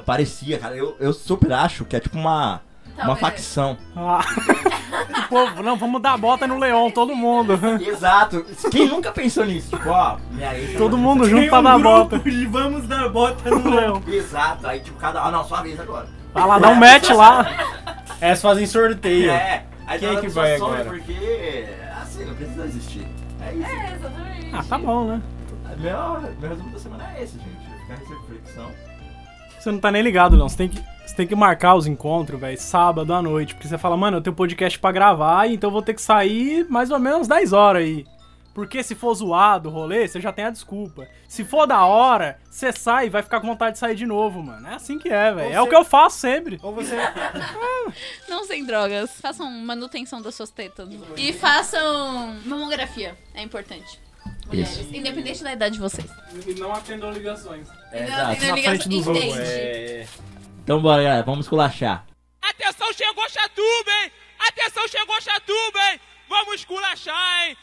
[0.05, 0.75] Parecia, cara.
[0.75, 2.61] Eu, eu super acho que é tipo uma,
[2.95, 3.19] Tá, uma beleza.
[3.19, 3.77] facção.
[3.95, 4.21] Ah.
[5.25, 7.59] o povo, não, vamos dar bota no leão, todo mundo.
[7.81, 8.45] Exato.
[8.71, 9.75] Quem nunca pensou nisso?
[9.75, 10.17] Tipo, ó.
[10.77, 14.01] Todo mundo junto Tem pra um dar bota de vamos dar bota no leão.
[14.07, 14.65] Exato.
[14.67, 15.21] Aí, tipo, cada.
[15.21, 16.07] Ah, não, sua vez agora.
[16.33, 17.45] Vai lá, dá um match lá.
[18.21, 19.31] Elas fazem sorteio.
[19.31, 19.65] É.
[19.87, 20.89] Aí Quem é que a vai some agora?
[20.89, 21.67] Porque.
[22.01, 23.07] Assim, não precisa existir.
[23.41, 23.67] É isso.
[23.67, 24.49] É, exatamente.
[24.53, 25.21] Ah, tá bom, né?
[25.77, 27.81] Meu, meu resumo da semana é esse, gente.
[27.81, 28.71] Ficar nessa reflexão.
[29.59, 30.47] Você não tá nem ligado, não.
[30.47, 33.53] Você tem que, você tem que marcar os encontros, velho, sábado à noite.
[33.53, 36.65] Porque você fala, mano, eu tenho podcast pra gravar, então eu vou ter que sair
[36.69, 38.05] mais ou menos 10 horas aí.
[38.53, 41.05] Porque se for zoado o rolê, você já tem a desculpa.
[41.27, 44.41] Se for da hora, você sai e vai ficar com vontade de sair de novo,
[44.41, 44.65] mano.
[44.69, 45.53] É assim que é, velho.
[45.53, 46.57] É o que eu faço sempre.
[46.63, 46.95] Ou você.
[48.29, 49.11] Não usem drogas.
[49.19, 50.87] Façam manutenção das suas tetas.
[51.17, 53.17] E façam mamografia.
[53.33, 53.99] É importante.
[54.47, 54.77] Mulheres.
[54.77, 54.95] Isso.
[54.95, 56.07] Independente da idade de vocês.
[56.47, 57.67] E não atendam ligações.
[57.91, 58.31] É, Não exato.
[58.31, 59.25] atendam Na frente dos outros.
[59.25, 59.41] Entende.
[59.41, 60.07] É...
[60.65, 61.21] Então bora, galera.
[61.23, 62.07] Vamos esculachar.
[62.41, 64.11] Atenção, chegou Chatuba, hein?
[64.39, 65.99] Atenção, chegou Chatuba, hein?
[66.27, 67.55] Vamos esculachar, hein?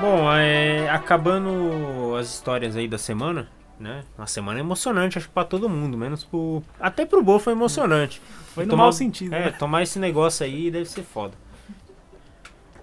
[0.00, 3.48] Bom, é, acabando as histórias aí da semana,
[3.80, 4.04] né?
[4.16, 6.62] Uma semana emocionante, acho que pra todo mundo, menos pro.
[6.78, 8.22] Até pro Bo foi emocionante.
[8.54, 9.34] Foi no Tomar- mau sentido.
[9.34, 9.50] É, né?
[9.50, 11.34] tomar esse negócio aí deve ser foda.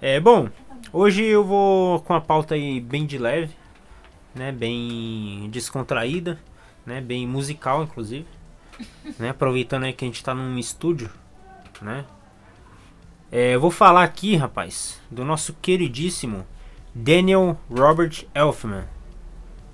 [0.02, 0.50] É, bom,
[0.92, 3.54] hoje eu vou com a pauta aí bem de leve.
[4.34, 4.52] né?
[4.52, 6.40] Bem descontraída,
[6.86, 7.02] né?
[7.02, 8.26] Bem musical, inclusive.
[9.18, 9.30] né?
[9.30, 11.10] Aproveitando aí que a gente tá num estúdio,
[11.82, 12.06] né?
[13.32, 16.46] É, eu vou falar aqui, rapaz, do nosso queridíssimo
[16.94, 18.86] Daniel Robert Elfman.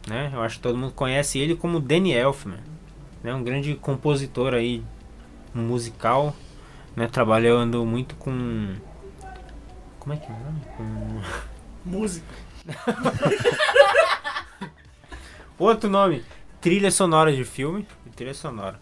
[0.07, 0.31] Né?
[0.33, 2.59] Eu acho que todo mundo conhece ele como Danny Elfman.
[3.23, 3.33] Né?
[3.33, 4.83] Um grande compositor aí
[5.53, 6.35] musical,
[6.95, 7.07] né?
[7.07, 8.73] Trabalhando muito com...
[10.01, 10.61] Como é que é o nome?
[10.75, 11.21] Com...
[11.85, 12.25] Música.
[15.59, 16.23] Outro nome,
[16.59, 17.85] trilha sonora de filme,
[18.15, 18.79] trilha sonora.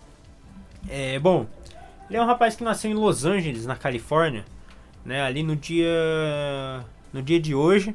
[0.88, 1.46] É, bom,
[2.10, 4.46] ele é um rapaz que nasceu em Los Angeles, na Califórnia,
[5.04, 7.94] né, ali no dia no dia de hoje,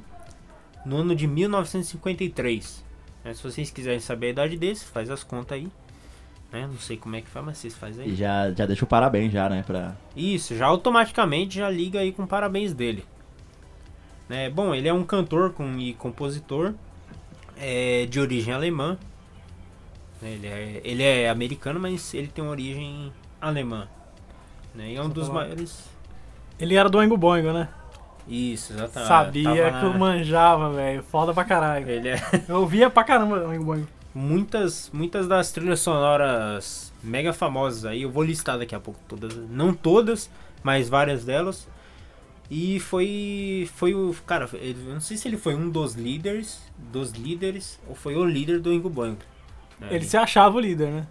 [0.85, 2.85] no ano de 1953.
[3.25, 5.67] Né, se vocês quiserem saber a idade dele, faz as contas aí.
[6.53, 8.17] Né, não sei como é que faz, mas vocês fazem E aí.
[8.17, 9.65] já, já deixa o parabéns já, né?
[9.67, 9.97] Pra...
[10.15, 13.03] Isso, já automaticamente já liga aí com parabéns dele.
[14.29, 16.75] Né, bom, ele é um cantor com, e compositor
[17.57, 18.97] é, de origem alemã.
[20.23, 23.87] Ele é, ele é americano, mas ele tem origem alemã.
[24.75, 25.41] Né, e é um dos falar.
[25.41, 25.85] maiores.
[26.59, 27.69] Ele era do Oingo Boingo, né?
[28.27, 29.09] Isso, exatamente.
[29.09, 31.03] Sabia Tava que eu manjava, velho.
[31.03, 31.89] Foda pra caralho.
[31.89, 32.17] Ele é.
[32.49, 33.89] Eu ouvia pra caramba o Oingo Boingo.
[34.15, 39.37] muitas, muitas das trilhas sonoras mega famosas aí, eu vou listar daqui a pouco todas,
[39.51, 40.31] não todas,
[40.63, 41.69] mas várias delas.
[42.57, 46.61] E foi foi o cara, ele- eu não sei se ele foi um dos líderes,
[46.79, 49.19] dos líderes ou foi o líder do Ingo Boingo.
[49.81, 49.89] né?
[49.91, 51.07] Ele se achava o líder, né?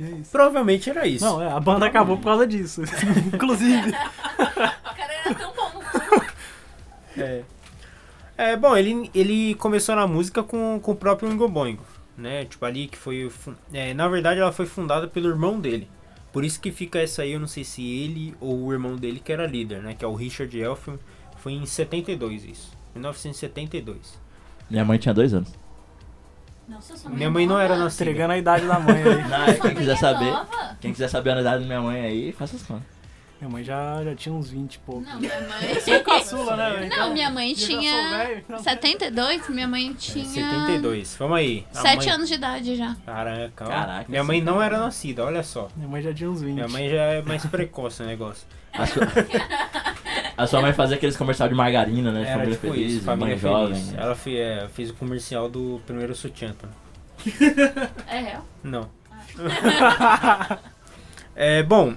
[0.00, 0.30] É isso.
[0.30, 1.24] provavelmente era isso.
[1.24, 2.82] Não, é, a banda acabou por causa disso.
[3.34, 3.88] Inclusive.
[3.90, 5.82] O cara era tão bom.
[7.16, 7.42] É.
[8.36, 11.84] É, bom, ele, ele começou na música com, com o próprio Ingo Boingo,
[12.18, 12.44] né?
[12.44, 13.30] Tipo, ali que foi...
[13.72, 15.88] É, na verdade, ela foi fundada pelo irmão dele.
[16.34, 19.20] Por isso que fica essa aí, eu não sei se ele ou o irmão dele
[19.20, 19.94] que era líder, né?
[19.94, 20.98] Que é o Richard Elfman.
[21.36, 22.76] Foi em 72 isso.
[22.92, 24.20] 1972.
[24.68, 25.54] Minha mãe tinha dois anos.
[26.68, 28.10] Nossa, sua Minha mãe não era nascida.
[28.10, 29.28] Entregando a idade da mãe aí.
[29.28, 30.76] Não, Sua quem mãe quiser é saber, nova?
[30.80, 32.93] quem quiser saber a idade da minha mãe aí, faça as contas.
[33.40, 35.02] Minha mãe já, já tinha uns 20 e pouco.
[35.02, 35.80] Não, minha mãe.
[35.84, 36.88] Sou caçula, né?
[36.88, 41.16] Não, minha mãe Eu já sou tinha velho, então- 72, minha mãe tinha 72.
[41.18, 41.66] Vamos aí.
[41.74, 42.96] A 7 mãe- anos de idade já.
[43.04, 43.50] Caraca.
[43.66, 45.68] Caraca, Minha mãe não era nascida, olha só.
[45.76, 46.54] Minha mãe já tinha uns 20.
[46.54, 48.46] Minha mãe já é mais precoce o negócio.
[48.72, 49.02] A sua,
[50.38, 52.20] a sua mãe fazia aqueles comercial de margarina, né?
[52.22, 53.58] De Era família tipo feliz, isso, família mãe feliz.
[53.58, 53.82] jovem.
[53.92, 54.02] né?
[54.02, 56.54] Ela fe- é, fez o comercial do primeiro sutiã.
[58.08, 58.44] É real?
[58.62, 58.88] Não.
[61.36, 61.94] é, bom,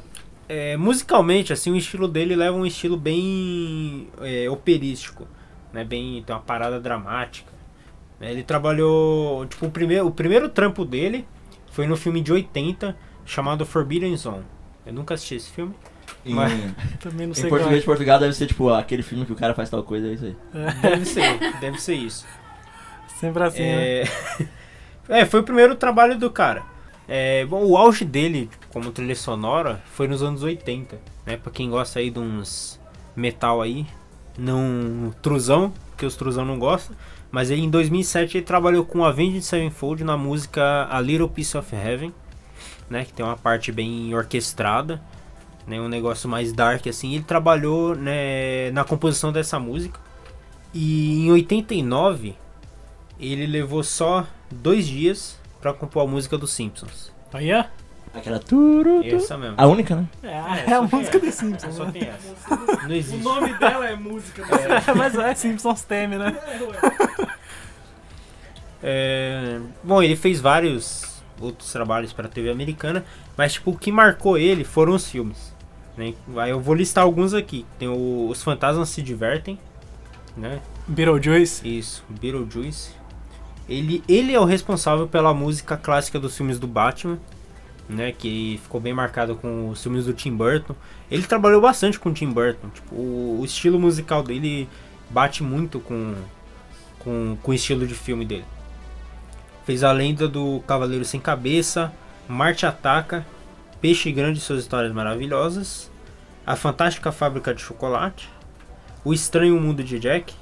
[0.49, 5.27] é, musicalmente, assim, o estilo dele leva um estilo bem é, operístico,
[5.73, 5.83] né?
[5.83, 7.51] Bem, tem uma parada dramática.
[8.19, 8.31] né?
[8.31, 11.27] Ele trabalhou, tipo, o primeiro, o primeiro trampo dele
[11.71, 14.45] foi no filme de 80 chamado Forbidden Zone.
[14.85, 15.73] Eu nunca assisti esse filme.
[16.25, 16.53] Em, Mas-
[17.01, 19.53] Também não em sei português de Portugal deve ser tipo aquele filme que o cara
[19.53, 20.35] faz tal coisa, é isso aí.
[20.81, 22.25] Deve ser, deve ser isso.
[23.19, 24.01] Sempre assim, né?
[24.01, 24.07] É...
[25.21, 26.63] é, foi o primeiro trabalho do cara.
[27.07, 31.37] É, bom, o auge dele como trilha sonora foi nos anos 80, né?
[31.37, 32.79] Pra quem gosta aí de uns
[33.15, 33.87] metal aí,
[34.37, 36.95] não truzão, porque os truzão não gostam.
[37.31, 41.73] Mas ele em 2007 ele trabalhou com Avenged Sevenfold na música A Little Piece of
[41.73, 42.13] Heaven,
[42.89, 43.05] né?
[43.05, 45.01] Que tem uma parte bem orquestrada,
[45.65, 45.79] né?
[45.79, 47.15] Um negócio mais dark assim.
[47.15, 49.99] Ele trabalhou né, na composição dessa música.
[50.73, 52.35] E em 89
[53.19, 57.11] ele levou só dois dias pra compor a música dos Simpsons.
[57.33, 57.67] Aí é?
[58.13, 59.15] Aquela turu, tu.
[59.15, 59.55] Essa mesmo.
[59.57, 60.07] A única, né?
[60.23, 61.19] É, É, é a música essa.
[61.19, 61.75] dos Simpsons.
[61.75, 61.91] Só né?
[61.91, 62.55] tem essa.
[62.83, 63.23] Não O existe.
[63.23, 64.43] nome dela é música.
[64.95, 66.35] Mas é Simpsons teme, né?
[68.81, 73.03] É, Bom, ele fez vários outros trabalhos pra TV americana,
[73.35, 75.53] mas tipo, o que marcou ele foram os filmes.
[75.95, 76.13] Né?
[76.37, 77.65] Aí eu vou listar alguns aqui.
[77.79, 79.59] Tem o Os Fantasmas Se Divertem,
[80.35, 80.59] né?
[80.87, 81.67] Beetlejuice.
[81.67, 82.91] Isso, Beetlejuice.
[83.67, 87.19] Ele, ele é o responsável pela música clássica dos filmes do Batman,
[87.89, 88.11] né?
[88.11, 90.75] Que ficou bem marcado com os filmes do Tim Burton.
[91.11, 92.69] Ele trabalhou bastante com o Tim Burton.
[92.69, 94.69] Tipo, o, o estilo musical dele
[95.09, 96.15] bate muito com,
[96.99, 98.45] com, com o estilo de filme dele.
[99.65, 101.91] Fez a lenda do Cavaleiro Sem Cabeça,
[102.27, 103.25] Marte Ataca,
[103.81, 105.91] Peixe Grande e Suas Histórias Maravilhosas,
[106.45, 108.29] A Fantástica Fábrica de Chocolate,
[109.03, 110.33] O Estranho Mundo de Jack,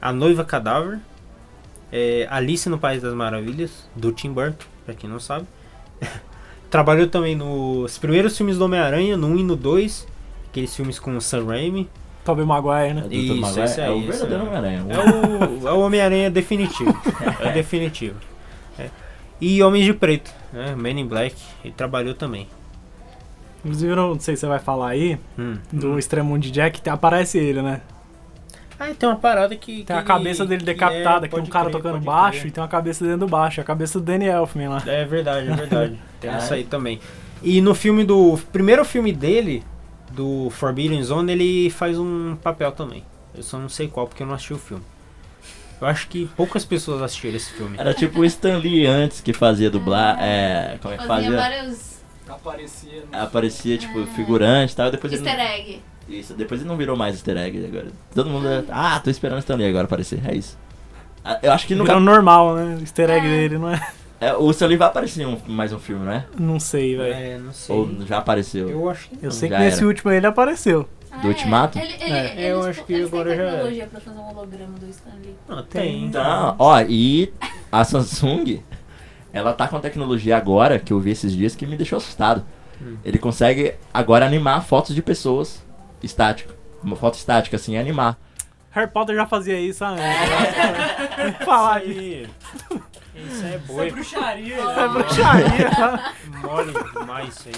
[0.00, 1.00] A Noiva Cadáver,
[1.92, 5.46] é, Alice no País das Maravilhas, do Tim Burton, pra quem não sabe.
[6.70, 10.06] Trabalhou também nos primeiros filmes do Homem-Aranha, no 1 e no 2,
[10.50, 11.88] aqueles filmes com o Sam Raimi.
[12.24, 13.04] Tobey Maguire, né?
[13.10, 14.42] É Isso, Maguire, esse é o verdadeiro.
[14.44, 14.84] Homem-Aranha.
[14.90, 16.94] É o, é o Homem-Aranha definitivo.
[17.40, 18.16] É definitivo.
[18.78, 18.90] É.
[19.40, 20.74] E Homens de Preto, né?
[20.76, 22.46] Men in Black, ele trabalhou também.
[23.64, 25.56] Inclusive, eu não sei se você vai falar aí, Hum.
[25.72, 27.80] do Extremo de Jack, te- aparece ele, né?
[28.80, 29.82] Ah, tem uma parada que.
[29.84, 32.38] Tem a que- cabeça dele que decapitada, é, que tem um cara crer, tocando baixo
[32.40, 32.48] crer.
[32.48, 33.60] e tem uma cabeça dentro do baixo.
[33.60, 34.82] É a cabeça do Danny Elfman lá.
[34.86, 35.98] É verdade, é verdade.
[36.20, 36.58] Tem Ah, essa é?
[36.58, 37.00] aí também.
[37.42, 38.38] E no filme do.
[38.52, 39.64] Primeiro filme dele,
[40.12, 43.04] do Forbidden Zone, ele faz um papel também.
[43.34, 44.82] Eu só não sei qual, porque eu não assisti o filme.
[45.80, 47.76] Eu acho que poucas pessoas assistiram esse filme.
[47.78, 50.16] Era tipo o Stan Lee antes que fazia dublar.
[50.20, 50.76] É.
[50.82, 51.36] Como é que Fazia fazia?
[51.36, 53.02] vários Aparecia.
[53.12, 54.90] no- Aparecia, tipo, figurante e tal.
[54.90, 55.24] Depois ele.
[55.28, 55.82] easter egg.
[56.08, 57.86] Isso, depois ele não virou mais easter egg agora.
[58.14, 58.48] Todo mundo.
[58.48, 60.20] é, Ah, tô esperando o Stan Lee agora aparecer.
[60.26, 60.56] É isso.
[61.24, 62.76] Ah, Eu acho que no Virou normal, né?
[62.76, 63.30] O easter egg É.
[63.30, 63.80] dele, não é?
[64.20, 66.24] é, o Stan Lee vai aparecer em um, mais um filme, não é?
[66.38, 67.12] Não sei, velho.
[67.14, 67.76] É, não sei.
[67.76, 68.68] Ou já apareceu?
[68.70, 69.86] Eu acho que Eu sei que nesse era.
[69.86, 70.88] último ele apareceu.
[71.10, 71.78] Ah, Do Ultimato?
[71.78, 72.32] Ele, ele, É.
[72.32, 73.50] eles, Eu acho que agora já é.
[73.50, 75.34] tecnologia pra fazer um holograma do Stanley.
[75.48, 76.04] Não, tem.
[76.06, 77.32] Então, ó, e
[77.72, 78.60] a Samsung,
[79.32, 82.44] ela tá com tecnologia agora, que eu vi esses dias, que me deixou assustado.
[82.80, 82.96] Hum.
[83.04, 85.62] Ele consegue agora animar fotos de pessoas
[86.02, 86.52] estático.
[86.82, 88.16] Uma foto estática, assim, animar.
[88.70, 90.00] Harry Potter já fazia isso há anos.
[91.44, 91.98] Falar isso.
[91.98, 92.28] aí.
[93.16, 93.90] Isso é Isso é boi.
[93.90, 94.54] bruxaria.
[94.56, 96.12] É bruxaria, tá?
[96.40, 97.54] Mole demais isso aí.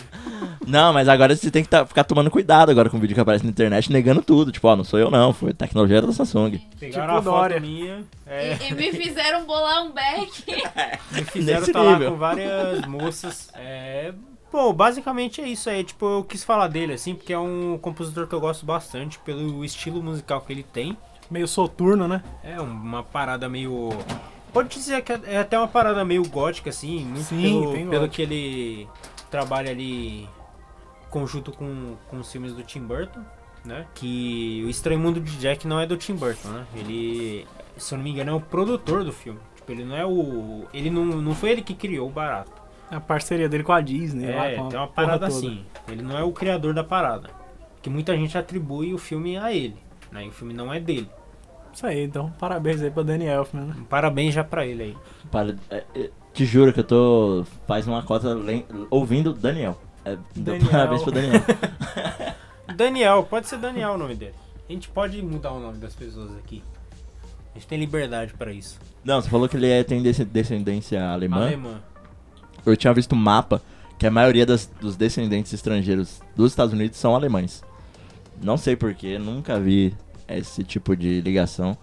[0.67, 3.21] Não, mas agora você tem que tá- ficar tomando cuidado agora com o vídeo que
[3.21, 4.51] aparece na internet, negando tudo.
[4.51, 6.59] Tipo, ó, não sou eu não, foi tecnologia da Samsung.
[6.79, 7.61] Pegaram Tipo a foto Dória.
[7.61, 8.05] minha.
[8.27, 10.31] É, E, e me fizeram bolar um back.
[11.13, 12.13] me fizeram Nesse estar lá nível.
[12.13, 13.51] com várias moças.
[13.55, 14.15] É.
[14.53, 15.85] Bom, basicamente é isso aí.
[15.85, 19.65] Tipo, eu quis falar dele assim, porque é um compositor que eu gosto bastante pelo
[19.65, 20.97] estilo musical que ele tem.
[21.31, 22.23] Meio soturno, né?
[22.43, 23.91] É uma parada meio.
[24.53, 28.23] Pode dizer que é até uma parada meio gótica, assim, muito Sim, pelo, pelo que
[28.23, 28.89] ele
[29.31, 30.29] trabalha ali
[31.09, 33.21] conjunto com, com os filmes do Tim Burton,
[33.65, 33.87] né?
[33.95, 36.67] Que o Estranho Mundo de Jack não é do Tim Burton, né?
[36.75, 39.39] Ele, se eu não me engano, é o produtor do filme.
[39.55, 40.67] Tipo, ele não é o.
[40.75, 42.60] Ele não, não foi ele que criou o barato.
[42.91, 44.35] A parceria dele com a Disney.
[44.35, 45.65] lá, É, com a tem uma parada assim.
[45.89, 47.31] Ele não é o criador da parada.
[47.81, 49.77] Que muita gente atribui o filme a ele.
[50.11, 50.25] Né?
[50.25, 51.09] E o filme não é dele.
[51.73, 53.77] Isso aí, então parabéns aí pra Danny Elfman, né?
[53.89, 54.97] Parabéns já pra ele aí.
[55.31, 57.45] Para, é, é, te juro que eu tô.
[57.67, 59.81] Faz uma cota len- ouvindo Daniel.
[60.05, 60.69] É, Daniel.
[60.71, 61.41] Parabéns pro Daniel.
[62.77, 64.35] Daniel, pode ser Daniel o nome dele.
[64.69, 66.63] A gente pode mudar o nome das pessoas aqui.
[67.55, 68.79] A gente tem liberdade pra isso.
[69.05, 71.47] Não, você falou que ele é, tem desce- descendência alemã.
[71.47, 71.81] Alemã.
[72.65, 73.63] Eu tinha visto um mapa
[73.99, 77.63] que a maioria das- dos descendentes estrangeiros dos Estados Unidos são alemães.
[78.43, 79.95] Não sei porquê, nunca vi
[80.29, 81.77] esse tipo de ligação.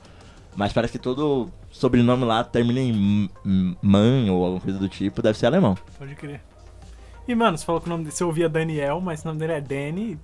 [0.56, 3.30] Mas parece que todo sobrenome lá termina em
[3.82, 5.78] man ou alguma coisa do tipo, deve ser alemão.
[6.00, 6.42] Pode crer.
[7.28, 9.54] E, mano, você falou que o nome dele, você ouvia Daniel, mas o nome dele
[9.54, 10.18] é Danny.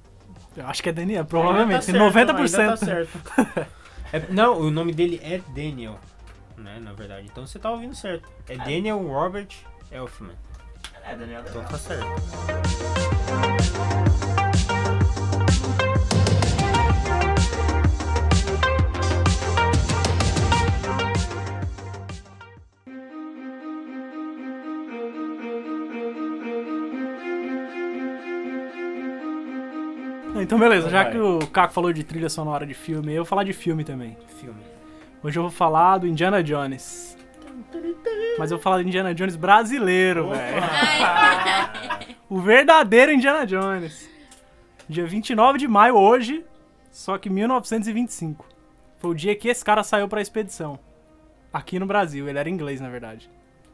[0.57, 1.91] Eu acho que é Daniel, provavelmente.
[1.91, 2.59] Ainda tá certo, 90%.
[2.59, 3.67] ainda tá certo.
[4.13, 5.99] É- não, o nome dele é Daniel.
[6.57, 7.27] Né, na verdade.
[7.31, 8.29] Então você tá ouvindo certo.
[8.47, 9.47] É Daniel Robert
[9.93, 10.33] Elfman.
[11.05, 11.43] É, Daniel.
[11.47, 12.05] Então tá certo.
[30.35, 33.43] Então, beleza, já que o Caco falou de trilha sonora de filme, eu vou falar
[33.43, 34.17] de filme também.
[34.39, 34.61] Filme.
[35.23, 37.17] Hoje eu vou falar do Indiana Jones.
[38.37, 40.63] Mas eu vou falar do Indiana Jones brasileiro, velho.
[42.29, 44.09] O verdadeiro Indiana Jones.
[44.89, 46.43] Dia 29 de maio, hoje,
[46.91, 48.45] só que 1925.
[48.97, 50.79] Foi o dia que esse cara saiu pra expedição.
[51.51, 53.29] Aqui no Brasil, ele era inglês, na verdade.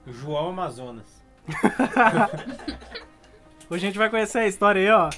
[0.05, 1.23] João Amazonas.
[3.69, 5.09] Hoje a gente vai conhecer a história aí, ó.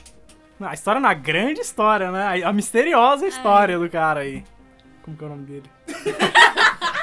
[0.67, 2.43] A história na grande história, né?
[2.45, 4.43] A- A misteriosa história do cara aí.
[5.01, 5.69] Como que é o nome dele?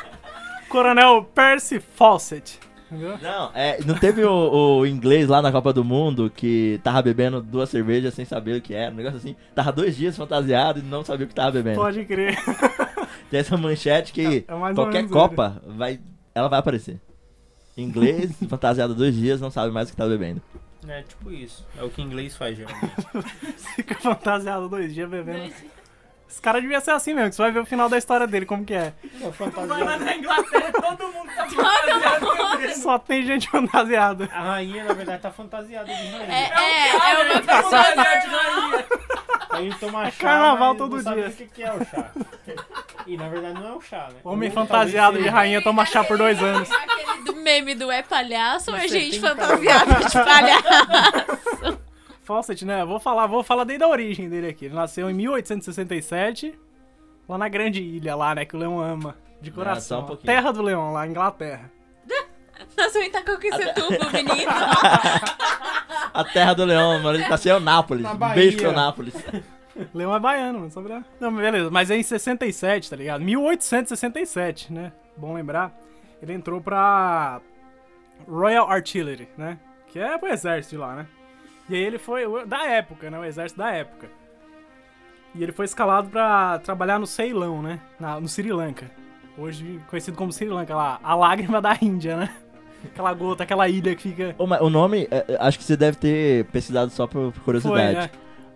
[0.68, 2.60] Coronel Percy Fawcett.
[2.90, 7.42] Não, é, não teve o, o inglês lá na Copa do Mundo que tava bebendo
[7.42, 9.36] duas cervejas sem saber o que era, um negócio assim.
[9.54, 11.76] Tava dois dias fantasiado e não sabia o que tava bebendo.
[11.76, 12.38] Pode crer.
[13.30, 16.00] Tem essa manchete que É ou qualquer Copa vai,
[16.34, 16.98] ela vai aparecer.
[17.76, 20.40] Inglês, fantasiado dois dias, não sabe mais o que tá bebendo.
[20.86, 21.66] É tipo isso.
[21.76, 22.94] É o que inglês faz geralmente.
[23.76, 25.52] Fica fantasiado dois dias bebendo.
[26.28, 28.44] Esse cara devia ser assim mesmo, que você vai ver o final da história dele,
[28.46, 28.92] como que é.
[29.20, 29.30] É
[29.66, 32.74] Vai lá na Inglaterra, todo mundo tá fantasiado.
[32.82, 34.28] Só tem gente fantasiada.
[34.32, 36.32] A rainha, na verdade, tá fantasiada de É, rainha.
[36.32, 36.50] é,
[37.12, 38.86] é uma Tá fantasiado de rainha.
[39.50, 41.30] A gente toma chá, carnaval todo não sabe dia.
[41.30, 42.10] o que que é o chá.
[43.06, 44.20] E na verdade não é o chá, né?
[44.22, 46.70] Homem fantasiado de rainha toma chá por dois anos.
[46.70, 51.77] Aquele do meme do é palhaço ou é gente fantasiada de palhaço?
[52.28, 52.84] Fawcett, né?
[52.84, 54.66] Vou falar, vou falar desde a origem dele aqui.
[54.66, 56.58] Ele nasceu em 1867,
[57.26, 58.44] lá na Grande Ilha, lá, né?
[58.44, 59.16] Que o Leão ama.
[59.40, 60.06] De coração.
[60.06, 60.16] só um.
[60.16, 61.70] Terra do Leão, lá, Inglaterra.
[62.76, 64.50] Nasceu em Itacoaquecetuba, menino.
[66.12, 68.02] A terra do leão, mano, ele nasceu em Nápoles.
[68.02, 69.14] Na beijo pro Nápoles.
[69.94, 70.70] Leão é baiano, mano.
[70.70, 70.92] Sobre...
[71.20, 71.70] Não, mas beleza.
[71.70, 73.22] Mas é em 67, tá ligado?
[73.22, 74.92] 1867, né?
[75.16, 75.72] Bom lembrar.
[76.20, 77.40] Ele entrou pra
[78.28, 79.58] Royal Artillery, né?
[79.86, 81.06] Que é pro exército de lá, né?
[81.68, 82.22] E aí ele foi...
[82.46, 83.18] Da época, né?
[83.18, 84.08] O exército da época.
[85.34, 87.78] E ele foi escalado pra trabalhar no Ceilão, né?
[88.00, 88.90] Na- no Sri Lanka.
[89.36, 90.98] Hoje conhecido como Sri Lanka, lá.
[91.02, 92.30] A lágrima da Índia, né?
[92.84, 94.34] Aquela gota, aquela ilha que fica...
[94.38, 97.60] Ô, O nome, é, é, acho que você deve ter pesquisado só por por Foi,
[97.60, 97.94] curiosidade.
[97.96, 98.10] né?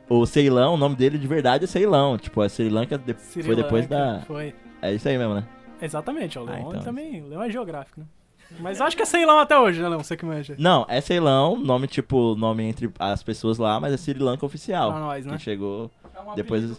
[0.08, 2.16] O Ceilão, o nome dele de verdade é Ceilão.
[2.18, 4.20] Tipo, a Sri Lanka de- Sri foi depois Lanka, da.
[4.26, 4.54] Foi.
[4.80, 5.44] É isso aí mesmo, né?
[5.80, 6.82] Exatamente, ó, o Ah, Leão então.
[6.82, 7.22] também.
[7.22, 8.06] O Leão é geográfico, né?
[8.60, 10.02] Mas eu acho que é Ceilão até hoje, né, Leão?
[10.02, 10.54] Você que manja.
[10.58, 14.90] Não, é Ceilão, nome tipo, nome entre as pessoas lá, mas é Sri Lanka oficial.
[14.92, 15.36] Pra nós, né?
[15.36, 15.90] Que chegou.
[16.14, 16.64] É um Depois-.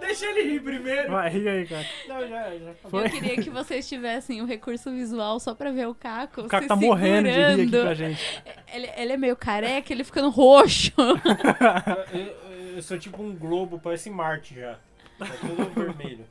[0.00, 1.10] Deixa ele rir primeiro.
[1.10, 1.84] Vai, ri aí, cara.
[2.08, 2.72] Não, já, já.
[2.88, 3.06] Foi.
[3.06, 6.42] Eu queria que vocês tivessem o recurso visual só pra ver o Caco.
[6.42, 7.84] O se tá morrendo de rir aqui segurando.
[7.84, 8.42] com a gente.
[8.72, 10.92] Ele, ele é meio careca, ele ficando roxo.
[12.14, 14.78] Eu, eu- eu sou tipo um globo, parece Marte já.
[15.18, 16.24] Tá tudo vermelho.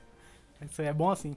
[0.61, 1.35] Isso aí é bom assim.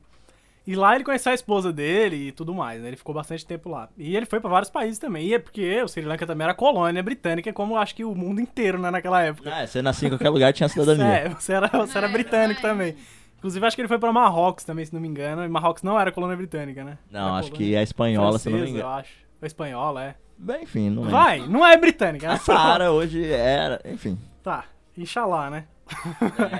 [0.66, 2.88] E lá ele conheceu a esposa dele e tudo mais, né?
[2.88, 3.88] Ele ficou bastante tempo lá.
[3.98, 5.26] E ele foi pra vários países também.
[5.26, 8.40] E é porque o Sri Lanka também era colônia britânica, como acho que o mundo
[8.40, 9.52] inteiro, né, naquela época.
[9.52, 11.02] Ah, você nascia em qualquer lugar tinha cidadania.
[11.12, 12.94] É, você era, você era é britânico também.
[13.38, 15.44] Inclusive, acho que ele foi pra Marrocos também, se não me engano.
[15.44, 16.96] E Marrocos não era colônia britânica, né?
[17.10, 18.94] Não, Era acho colônia que é espanhola, se eu não me francesa, engano.
[18.94, 19.12] eu acho.
[19.40, 20.14] Ou espanhola, é.
[20.38, 21.16] Bem, enfim, não lembro.
[21.16, 22.34] Vai, não é britânica, né?
[22.34, 23.80] A Saara hoje era.
[23.84, 24.16] Enfim.
[24.44, 24.64] Tá,
[24.96, 25.64] Inxalá, né?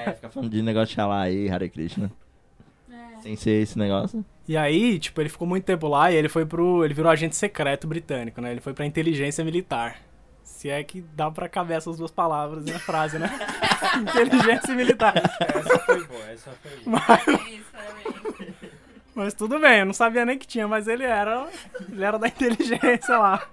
[0.07, 2.11] É, fica falando de negócio de xalá aí, Hare Krishna.
[3.23, 4.25] Sem ser esse negócio.
[4.47, 6.85] E aí, tipo, ele ficou muito tempo lá e ele foi pro.
[6.85, 8.51] Ele virou agente secreto britânico, né?
[8.51, 9.97] Ele foi pra inteligência militar.
[10.43, 13.31] Se é que dá pra caber essas duas palavras na frase, né?
[14.01, 15.15] inteligência militar.
[15.17, 17.41] Essa foi boa, essa foi boa.
[19.15, 21.47] Mas tudo bem, eu não sabia nem que tinha, mas ele era.
[21.91, 23.47] Ele era da inteligência lá.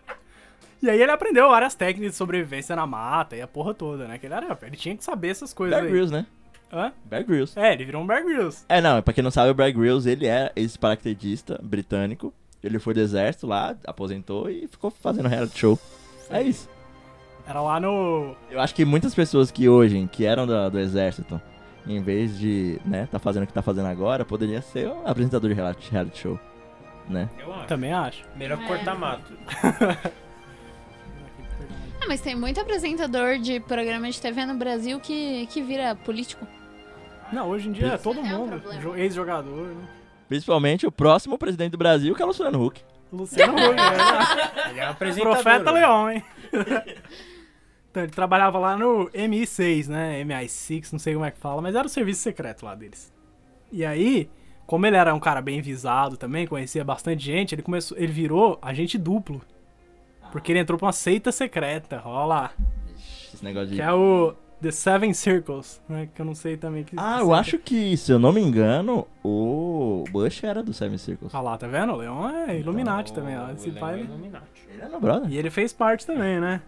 [0.82, 4.18] E aí ele aprendeu várias técnicas de sobrevivência na mata e a porra toda, né?
[4.18, 4.58] Que ele era.
[4.62, 5.92] Ele tinha que saber essas coisas Bear aí.
[5.92, 6.26] Grylls, né?
[6.72, 6.92] Hã?
[7.06, 7.58] Bear Grylls.
[7.60, 8.64] É, ele virou um Bear Grylls.
[8.70, 12.34] É, não, pra quem não sabe, o Bear Grylls, ele é esse paraquedista britânico.
[12.64, 15.80] Ele foi do exército lá, aposentou e ficou fazendo reality show.
[16.30, 16.70] É isso.
[17.48, 18.36] Era lá no.
[18.52, 21.42] Eu acho que muitas pessoas que hoje, que eram do, do exército,
[21.88, 25.50] em vez de, né, tá fazendo o que tá fazendo agora, poderia ser um apresentador
[25.50, 26.40] de reality, reality show,
[27.08, 27.28] né?
[27.40, 27.68] Eu acho.
[27.68, 28.24] Também acho.
[28.36, 28.68] Melhor É.
[28.68, 29.34] cortar mato.
[32.02, 36.46] Ah, mas tem muito apresentador de programa de TV no Brasil que, que vira político.
[37.32, 38.60] Não, hoje em dia é todo É um mundo.
[38.62, 38.82] problema.
[38.82, 39.88] jo- Ex-jogador, né?
[40.28, 42.82] Principalmente o próximo presidente do Brasil, que é o Luciano Huck.
[43.12, 43.84] Luciano Huck, né?
[44.72, 44.96] Ele é um.
[45.22, 45.80] Profeta né?
[45.80, 46.24] Leão, hein?
[47.90, 50.24] então, ele trabalhava lá no MI6, né?
[50.24, 53.12] MI6, não sei como é que fala, mas era o serviço secreto lá deles.
[53.72, 54.30] E aí,
[54.68, 58.60] como ele era um cara bem visado também, conhecia bastante gente, ele começou, ele virou
[58.62, 59.42] agente duplo.
[60.32, 62.52] Porque ele entrou pra uma seita secreta, ó lá.
[63.34, 63.76] Esse negócio de...
[63.78, 66.10] Que é o The Seven Circles, né?
[66.14, 66.96] Que eu não sei também que.
[66.98, 70.98] Ah, que eu acho que, se eu não me engano, o Bush era do Seven
[70.98, 71.34] Circles.
[71.34, 71.94] Ah lá, tá vendo?
[71.94, 73.48] O Leão é Illuminati também, ó.
[73.48, 74.02] O Esse pai.
[74.02, 74.46] é Illuminati.
[74.72, 75.32] Ele era brother.
[75.32, 76.62] E ele fez parte também, né?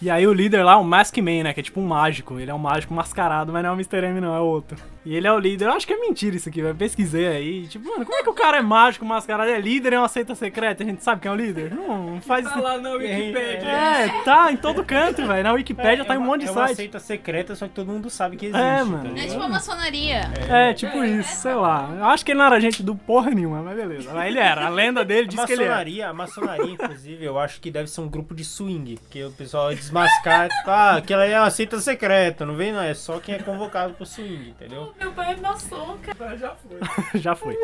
[0.00, 1.52] E aí o líder lá, o Mask Man, né?
[1.54, 2.38] Que é tipo um mágico.
[2.38, 4.04] Ele é um mágico mascarado, mas não é o Mr.
[4.06, 4.76] M, não, é outro.
[5.04, 5.66] E ele é o líder.
[5.66, 6.74] Eu acho que é mentira isso aqui, velho.
[6.74, 7.66] Pesquisei aí.
[7.68, 10.34] Tipo, mano, como é que o cara é mágico, mascarado, é líder em uma seita
[10.34, 10.82] secreta?
[10.82, 11.72] A gente sabe quem é o líder?
[11.72, 13.68] Não, não faz Tá lá na Wikipedia.
[13.70, 15.44] É, tá em todo canto, velho.
[15.44, 16.76] Na Wikipédia tá em um uma- monte de é uma site.
[16.76, 18.60] seita secreta, só que todo mundo sabe que existe.
[18.62, 19.06] É, tá mano.
[19.06, 19.28] É ligado?
[19.30, 20.20] tipo a maçonaria.
[20.50, 21.94] É, tipo isso, sei lá.
[21.96, 24.10] Eu acho que ele não era gente do porra nenhuma, mas beleza.
[24.12, 24.66] Mas ele era.
[24.66, 25.70] A lenda dele A diz que ele era.
[25.70, 29.30] maçonaria, a maçonaria, inclusive, eu acho que deve ser um grupo de swing, que o
[29.30, 33.34] pessoal desmascar, ah, aquela aí é uma seita secreta, não vem não, é só quem
[33.34, 34.92] é convocado pro swing, entendeu?
[34.98, 36.36] Meu pai é maçom, cara.
[36.36, 36.78] Já foi.
[37.20, 37.56] já foi.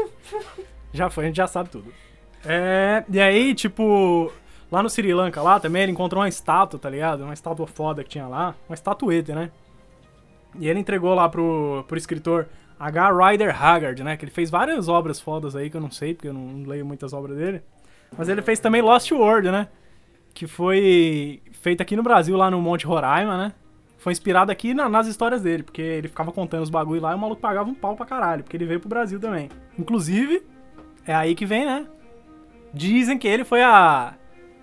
[0.93, 1.93] Já foi, a gente já sabe tudo.
[2.45, 4.33] É, e aí, tipo,
[4.71, 7.25] lá no Sri Lanka, lá também, ele encontrou uma estátua, tá ligado?
[7.25, 8.55] Uma estátua foda que tinha lá.
[8.69, 9.51] Uma estatueta, né?
[10.59, 13.11] E ele entregou lá pro, pro escritor H.
[13.11, 14.17] Rider Haggard, né?
[14.17, 16.85] Que ele fez várias obras fodas aí que eu não sei, porque eu não leio
[16.85, 17.63] muitas obras dele.
[18.17, 19.69] Mas ele fez também Lost World, né?
[20.35, 23.53] Que foi feito aqui no Brasil, lá no Monte Roraima, né?
[23.99, 27.15] Foi inspirado aqui na- nas histórias dele, porque ele ficava contando os bagulho lá e
[27.15, 29.49] o maluco pagava um pau pra caralho, porque ele veio pro Brasil também.
[29.79, 30.43] Inclusive,
[31.07, 31.87] é aí que vem, né?
[32.75, 34.15] Dizem que ele foi a,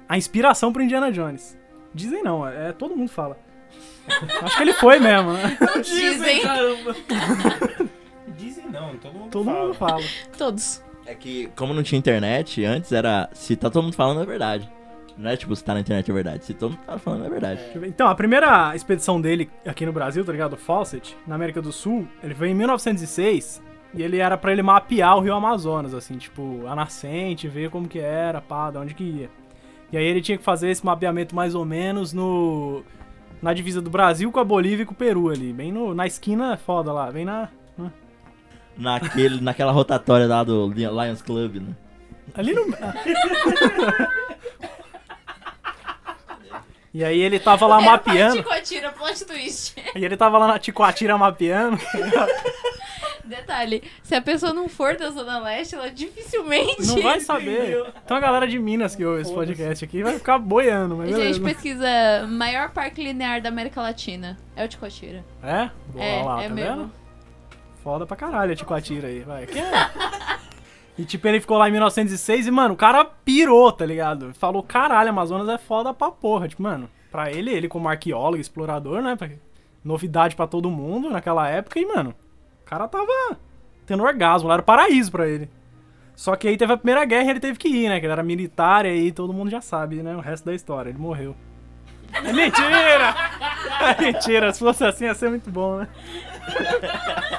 [0.09, 1.57] a inspiração pro Indiana Jones.
[1.93, 3.37] Dizem não, é todo mundo fala.
[4.41, 5.57] Acho que ele foi mesmo, né?
[5.83, 6.41] Dizem.
[6.41, 6.95] Caramba.
[8.37, 9.61] Dizem não, todo mundo Todo fala.
[9.65, 10.03] mundo fala.
[10.37, 10.83] Todos.
[11.05, 14.69] É que, como não tinha internet, antes era se tá todo mundo falando é verdade.
[15.19, 16.45] Não é tipo se tá na internet é verdade.
[16.45, 17.61] Se todo mundo tá falando é verdade.
[17.83, 20.53] Então, a primeira expedição dele aqui no Brasil, tá ligado?
[20.53, 23.61] O Fawcett, na América do Sul, ele veio em 1906
[23.93, 27.85] e ele era pra ele mapear o Rio Amazonas, assim, tipo, a nascente, ver como
[27.85, 29.29] que era, pá, de onde que ia.
[29.91, 32.81] E aí ele tinha que fazer esse mapeamento mais ou menos no
[33.41, 35.51] na divisa do Brasil com a Bolívia e com o Peru ali.
[35.51, 37.49] Bem no, na esquina foda lá, bem na.
[38.77, 41.75] Naquele, naquela rotatória lá do Lions Club, né?
[42.35, 42.67] Ali no.
[46.93, 48.37] E aí ele tava lá mapeando.
[48.37, 49.75] Ticoatira, plot twist.
[49.95, 51.77] E ele tava lá na Ticoatira mapeando.
[53.23, 56.87] Detalhe, se a pessoa não for da Zona Leste, ela dificilmente...
[56.87, 57.83] Não vai saber.
[58.07, 61.17] Tem uma galera de Minas que ouve esse podcast aqui vai ficar boiando, mas Gente,
[61.19, 61.41] beleza.
[61.41, 61.87] pesquisa
[62.27, 64.35] maior parque linear da América Latina.
[64.55, 65.23] É o Ticoatira.
[65.43, 65.69] É?
[65.93, 66.75] Boa É, lá, é tá mesmo.
[66.77, 66.91] vendo?
[67.83, 69.45] Foda pra caralho a Ticoatira aí, vai.
[69.45, 69.71] Que é?
[70.99, 74.33] E tipo, ele ficou lá em 1906 e, mano, o cara pirou, tá ligado?
[74.33, 76.49] Falou, caralho, Amazonas é foda pra porra.
[76.49, 79.17] Tipo, mano, pra ele, ele como arqueólogo, explorador, né?
[79.81, 82.13] Novidade pra todo mundo naquela época e, mano,
[82.61, 83.37] o cara tava
[83.85, 85.49] tendo orgasmo, lá era paraíso pra ele.
[86.17, 88.01] Só que aí teve a Primeira Guerra e ele teve que ir, né?
[88.01, 90.17] Que ele era militar e aí todo mundo já sabe, né?
[90.17, 91.33] O resto da história, ele morreu.
[92.11, 93.15] É mentira!
[93.79, 95.87] É mentira, se fosse assim ia ser muito bom, né?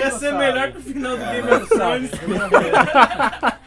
[0.00, 2.10] Ia ser melhor que o final do Game of Thrones.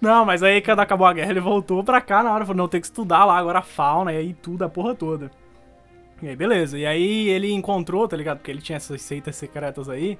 [0.00, 2.66] Não, mas aí quando acabou a guerra, ele voltou pra cá na hora, falou, não,
[2.66, 5.30] tem que estudar lá agora a fauna e aí tudo, a porra toda.
[6.20, 6.76] E aí, beleza.
[6.76, 8.38] E aí ele encontrou, tá ligado?
[8.38, 10.18] Porque ele tinha essas seitas secretas aí.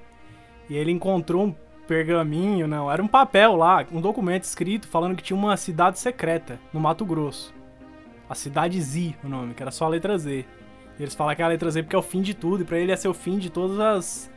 [0.70, 1.54] E ele encontrou um
[1.86, 6.60] pergaminho, não, era um papel lá, um documento escrito falando que tinha uma cidade secreta
[6.72, 7.52] no Mato Grosso.
[8.28, 10.44] A cidade Z, o nome, que era só a letra Z.
[10.98, 12.64] E eles falam que é a letra Z porque é o fim de tudo, e
[12.64, 14.32] pra ele ia ser o fim de todas as,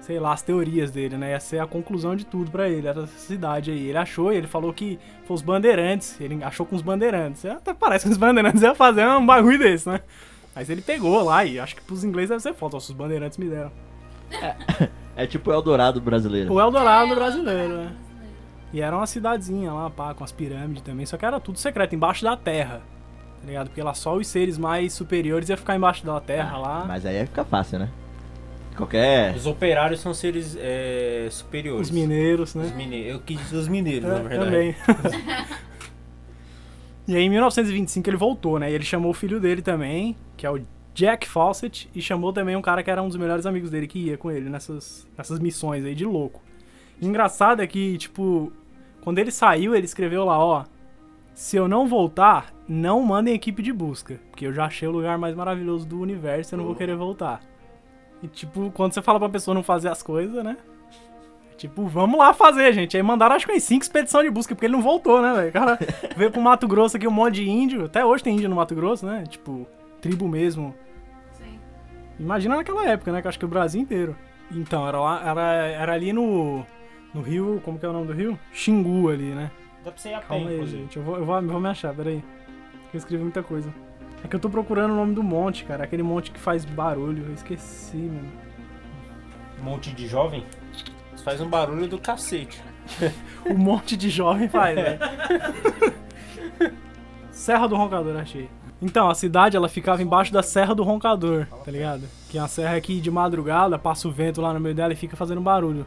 [0.00, 1.30] sei lá, as teorias dele, né?
[1.32, 3.88] Ia ser a conclusão de tudo pra ele, era essa cidade aí.
[3.88, 7.44] Ele achou e ele falou que foi os bandeirantes, ele achou com os bandeirantes.
[7.44, 10.00] Até parece que os bandeirantes iam fazer um bagulho desse, né?
[10.54, 12.96] Mas ele pegou lá e acho que pros ingleses deve ser foda, ó, se os
[12.96, 13.70] bandeirantes me deram.
[15.14, 16.52] É tipo o Eldorado brasileiro.
[16.52, 17.92] O Eldorado brasileiro, né?
[18.72, 21.94] E era uma cidadezinha lá, pá, com as pirâmides também, só que era tudo secreto,
[21.94, 22.82] embaixo da terra.
[23.40, 23.68] Tá ligado?
[23.68, 26.84] Porque lá só os seres mais superiores iam ficar embaixo da terra lá.
[26.86, 27.88] Mas aí fica fácil, né?
[28.78, 29.34] Qualquer.
[29.34, 31.88] Os operários são seres é, superiores.
[31.88, 32.64] Os mineiros, né?
[32.64, 33.12] Os mineiros.
[33.14, 34.44] Eu quis dizer os mineiros, na É, verdade.
[34.44, 34.76] também.
[37.08, 38.70] e aí, em 1925, ele voltou, né?
[38.70, 40.60] E ele chamou o filho dele também, que é o
[40.94, 43.98] Jack Fawcett, e chamou também um cara que era um dos melhores amigos dele, que
[43.98, 46.40] ia com ele nessas, nessas missões aí de louco.
[47.00, 48.52] E engraçado é que, tipo,
[49.00, 50.64] quando ele saiu, ele escreveu lá, ó.
[51.34, 54.20] Se eu não voltar, não mandem equipe de busca.
[54.30, 56.96] Porque eu já achei o lugar mais maravilhoso do universo e eu não vou querer
[56.96, 57.40] voltar.
[58.22, 60.56] E, tipo, quando você fala pra pessoa não fazer as coisas, né?
[61.56, 62.96] Tipo, vamos lá fazer, gente.
[62.96, 65.48] Aí mandaram, acho que umas 5 expedições de busca, porque ele não voltou, né, velho?
[65.48, 65.78] O cara
[66.16, 67.84] veio pro Mato Grosso aqui um monte de índio.
[67.84, 69.24] Até hoje tem índio no Mato Grosso, né?
[69.28, 69.66] Tipo,
[70.00, 70.72] tribo mesmo.
[71.32, 71.58] Sim.
[72.18, 73.20] Imagina naquela época, né?
[73.20, 74.16] Que eu acho que o Brasil inteiro.
[74.52, 76.64] Então, era, lá, era, era ali no,
[77.12, 77.60] no rio.
[77.64, 78.38] Como que é o nome do rio?
[78.52, 79.50] Xingu ali, né?
[79.84, 80.96] Dá pra você ir a pé, Calma aí, gente.
[80.96, 82.22] Eu vou, eu vou, eu vou me achar, peraí.
[82.94, 83.72] Eu escrevi muita coisa.
[84.24, 85.84] É que eu tô procurando o nome do monte, cara.
[85.84, 87.24] Aquele monte que faz barulho.
[87.26, 88.32] Eu esqueci, mano.
[89.62, 90.44] Monte de jovem.
[91.14, 92.62] Isso faz um barulho do cacete.
[93.48, 94.98] O monte de jovem faz, né?
[97.30, 98.48] Serra do Roncador, achei.
[98.80, 102.02] Então, a cidade ela ficava embaixo da Serra do Roncador, tá ligado?
[102.28, 104.96] Que é uma serra que de madrugada passa o vento lá no meio dela e
[104.96, 105.84] fica fazendo barulho.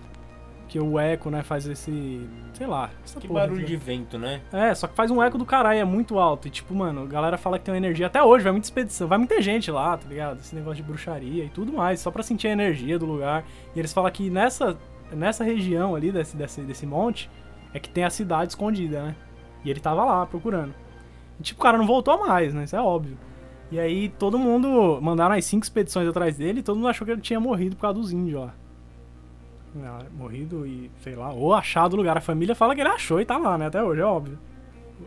[0.72, 2.30] Que o eco, né, faz esse.
[2.53, 2.89] sei lá.
[3.19, 4.39] Que barulho aqui, de vento, né?
[4.53, 6.47] É, só que faz um eco do caralho, é muito alto.
[6.47, 8.07] E tipo, mano, a galera fala que tem uma energia.
[8.07, 10.39] Até hoje, vai muita expedição, vai muita gente lá, tá ligado?
[10.39, 13.43] Esse negócio de bruxaria e tudo mais, só pra sentir a energia do lugar.
[13.76, 14.78] E eles falam que nessa,
[15.11, 17.30] nessa região ali, desse, desse, desse monte,
[17.74, 19.15] é que tem a cidade escondida, né?
[19.65, 20.74] E ele tava lá procurando.
[21.38, 22.63] E tipo, o cara não voltou mais, né?
[22.63, 23.17] Isso é óbvio.
[23.69, 24.99] E aí todo mundo.
[25.01, 27.82] Mandaram as cinco expedições atrás dele e todo mundo achou que ele tinha morrido por
[27.82, 28.61] causa dos índios, ó.
[29.74, 32.17] Não, morrido e, sei lá, ou achado o lugar.
[32.17, 33.67] A família fala que ele achou e tá lá, né?
[33.67, 34.38] Até hoje, é óbvio.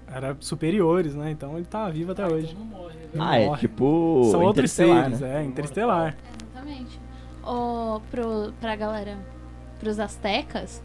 [0.07, 1.31] Era superiores, né?
[1.31, 2.55] Então ele tá vivo até hoje.
[2.55, 3.09] Não morre, né?
[3.19, 4.29] Ah, é tipo.
[4.31, 5.41] São outros seres, né?
[5.41, 6.17] é, interestelar.
[6.51, 7.01] Exatamente.
[7.45, 9.19] O, pro, pra galera,
[9.79, 10.83] pros astecas,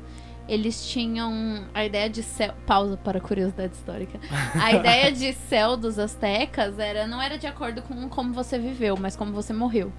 [0.47, 2.53] eles tinham a ideia de céu.
[2.67, 4.19] Pausa para a curiosidade histórica.
[4.61, 8.97] A ideia de céu dos astecas era, não era de acordo com como você viveu,
[8.99, 9.91] mas como você morreu.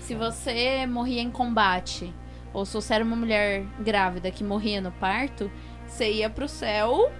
[0.00, 2.12] Se você morria em combate,
[2.52, 5.50] ou se você era uma mulher grávida que morria no parto,
[5.86, 7.10] você ia pro céu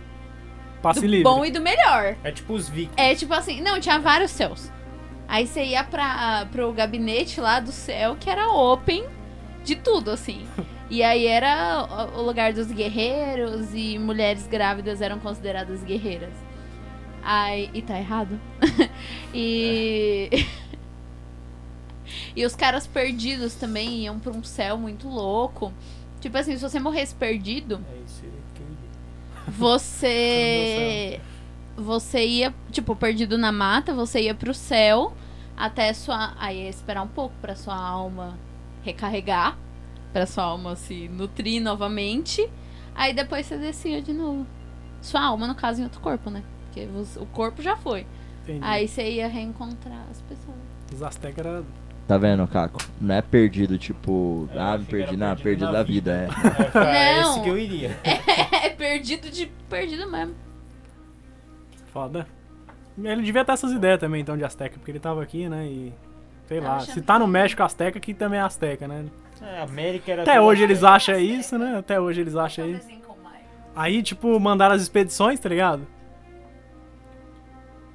[0.83, 1.25] Passe do livre.
[1.25, 2.17] bom e do melhor.
[2.25, 2.95] É tipo os vikings.
[3.01, 4.71] É tipo assim, não, tinha vários céus.
[5.29, 9.05] Aí você ia pra, pro gabinete lá do céu, que era open
[9.65, 10.47] de tudo, assim.
[10.93, 16.33] E aí era o- lugar dos guerreiros e mulheres grávidas eram consideradas guerreiras.
[17.23, 18.41] Aí, e tá errado?
[19.33, 20.29] e.
[22.37, 25.73] e os caras perdidos também iam pra um céu muito louco.
[26.21, 28.21] Tipo assim, se você morresse perdido, É isso
[29.49, 31.21] você
[31.77, 35.13] você ia, tipo, perdido na mata, você ia pro céu.
[35.57, 36.35] Até sua.
[36.39, 38.39] Aí é esperar um pouco pra sua alma
[38.83, 39.57] recarregar.
[40.13, 42.49] Pra sua alma se nutrir novamente.
[42.95, 44.47] Aí depois você descia de novo.
[45.01, 46.43] Sua alma, no caso, em outro corpo, né?
[46.65, 48.07] Porque você- o corpo já foi.
[48.43, 48.61] Entendi.
[48.63, 50.57] Aí você ia reencontrar as pessoas.
[50.93, 51.65] Os Aztecas eram.
[52.11, 52.81] Tá vendo, Caco?
[53.01, 56.27] Não é perdido, tipo, É, ah, me perdi, não, perdido perdido da vida, é.
[56.59, 57.21] É, foi Não.
[57.21, 57.97] esse que eu iria.
[58.65, 60.35] É perdido de perdido mesmo.
[61.93, 62.27] Foda.
[62.99, 65.65] Ele devia ter essas ideias também, então, de Azteca, porque ele tava aqui, né?
[65.67, 65.95] E.
[66.49, 66.81] Sei lá.
[66.81, 69.05] Se tá no México Azteca, aqui também é Azteca, né?
[69.41, 71.17] É, América era Até hoje eles Azteca.
[71.17, 71.79] acham isso, né?
[71.79, 72.89] Até hoje eles acham isso.
[73.77, 75.87] Aí, tipo, mandaram as expedições, tá ligado?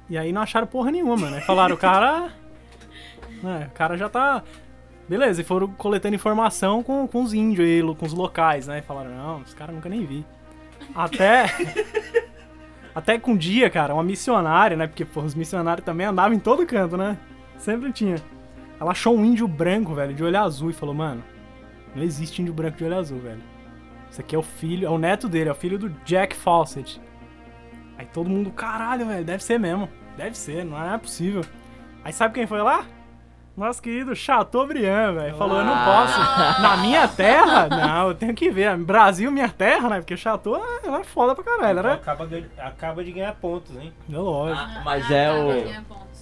[0.08, 1.42] E aí não acharam porra nenhuma, né?
[1.42, 2.32] Falaram, o cara.
[3.42, 4.42] Né, o cara já tá.
[5.08, 8.80] Beleza, e foram coletando informação com, com os índios aí, com os locais, né?
[8.80, 10.26] E falaram, não, os caras nunca nem vi.
[10.94, 11.46] Até.
[12.92, 14.86] Até que um dia, cara, uma missionária, né?
[14.86, 17.16] Porque, pô, os missionários também andavam em todo canto, né?
[17.56, 18.16] Sempre tinha.
[18.80, 21.22] Ela achou um índio branco, velho, de olho azul, e falou, mano,
[21.94, 23.42] não existe índio branco de olho azul, velho.
[24.10, 27.00] Isso aqui é o filho, é o neto dele, é o filho do Jack Fawcett.
[27.98, 29.88] Aí todo mundo, caralho, velho, deve ser mesmo.
[30.16, 31.42] Deve ser, não é possível.
[32.02, 32.86] Aí sabe quem foi lá?
[33.56, 35.36] Nosso querido Chateaubriand, velho.
[35.36, 36.18] Falou, eu não posso.
[36.60, 37.66] Na minha terra?
[37.68, 38.76] Não, eu tenho que ver.
[38.76, 39.96] Brasil, minha terra, né?
[40.00, 41.78] Porque Chateau é, era foda pra caralho.
[41.78, 43.92] Era, Acaba, ganha- acaba de ganhar pontos, hein?
[44.12, 44.60] é lógico.
[44.62, 45.50] Ah, mas é o.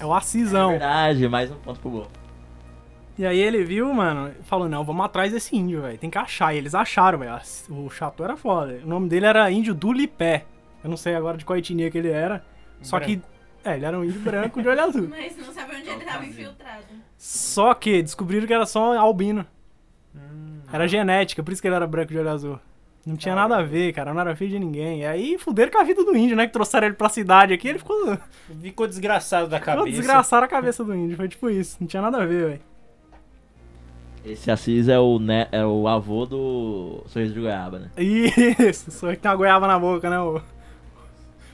[0.01, 0.71] É o Assisão.
[0.71, 2.07] Verdade, mais um ponto pro gol.
[3.19, 5.99] E aí ele viu, mano, falou, não, vamos atrás desse índio, velho.
[5.99, 6.55] Tem que achar.
[6.55, 7.37] E eles acharam, velho.
[7.71, 8.79] O Chateau era foda.
[8.85, 10.45] O nome dele era Índio do Lipé.
[10.85, 12.45] Eu não sei agora de qual etnia que ele era.
[12.81, 13.21] Só que.
[13.65, 15.09] É, ele era um índio branco de olho azul.
[15.09, 16.85] Mas não sabe onde ele tava infiltrado.
[17.27, 19.47] Só que descobriram que era só albino.
[20.15, 22.61] Hum, Era genética, por isso que ele era branco de olho azul.
[23.07, 25.01] Não tinha nada a ver, cara, não era filho de ninguém.
[25.01, 26.47] E aí fuderam com a vida do índio, né?
[26.47, 28.19] Que trouxeram ele pra cidade aqui, ele ficou.
[28.61, 29.97] ficou desgraçado da ficou cabeça.
[29.97, 31.17] desgraçaram a cabeça do índio.
[31.17, 32.61] Foi tipo isso, não tinha nada a ver, velho.
[34.23, 35.49] Esse Assis é o, ne...
[35.51, 37.91] é o avô do Sorriso de Goiaba, né?
[37.97, 40.19] Isso, só que tem uma goiaba na boca, né?
[40.21, 40.43] O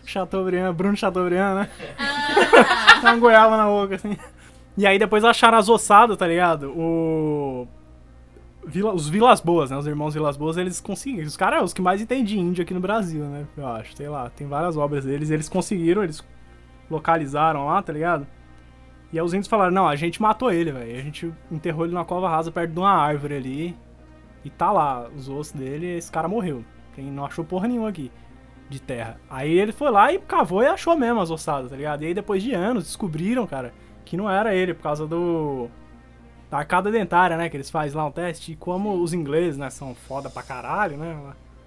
[0.05, 1.71] Chateaubriand, Bruno Chateaubriand, né?
[3.01, 4.17] tem uma goiaba na boca, assim.
[4.81, 6.71] E aí depois acharam as ossadas, tá ligado?
[6.71, 7.69] O...
[8.67, 9.77] Vila- Os Vilas Boas, né?
[9.77, 11.27] Os irmãos Vilas Boas, eles conseguiram.
[11.27, 13.47] Os caras os que mais entendem índio aqui no Brasil, né?
[13.59, 14.31] Eu acho, sei lá.
[14.31, 15.29] Tem várias obras deles.
[15.29, 16.25] Eles conseguiram, eles
[16.91, 18.27] localizaram lá, tá ligado?
[19.13, 20.99] E aí os índios falaram, não, a gente matou ele, velho.
[20.99, 23.77] A gente enterrou ele numa cova rasa perto de uma árvore ali.
[24.43, 26.65] E tá lá, os ossos dele, esse cara morreu.
[26.95, 28.11] Quem não achou porra nenhuma aqui
[28.71, 29.21] de terra.
[29.29, 32.03] Aí ele foi lá e cavou e achou mesmo as ossadas, tá ligado?
[32.03, 33.75] E aí depois de anos descobriram, cara,
[34.11, 35.69] que não era ele por causa do
[36.51, 38.51] da arcada dentária, né, que eles fazem lá um teste.
[38.53, 41.17] E como os ingleses, né, são foda pra caralho, né?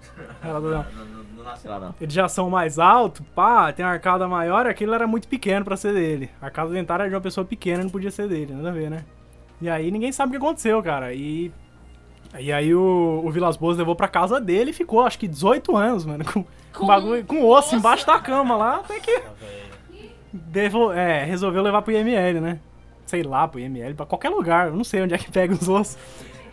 [0.44, 1.06] ela- Não,
[1.38, 1.94] não nasce lá, não.
[1.98, 5.74] Eles já são mais altos, pá, tem uma arcada maior, aquilo era muito pequeno pra
[5.74, 6.28] ser dele.
[6.40, 9.06] A arcada dentária de uma pessoa pequena não podia ser dele, nada a ver, né?
[9.58, 11.14] E aí ninguém sabe o que aconteceu, cara.
[11.14, 11.50] E,
[12.38, 15.74] e aí o, o Vilas Boas levou pra casa dele e ficou, acho que 18
[15.74, 19.30] anos, mano, com, com, bagulho, com osso embaixo da cama lá, até que Tá.
[20.34, 22.58] Devo, é, resolveu levar pro IML, né?
[23.06, 25.68] Sei lá, pro IML, pra qualquer lugar, eu não sei onde é que pega os
[25.68, 25.96] ossos.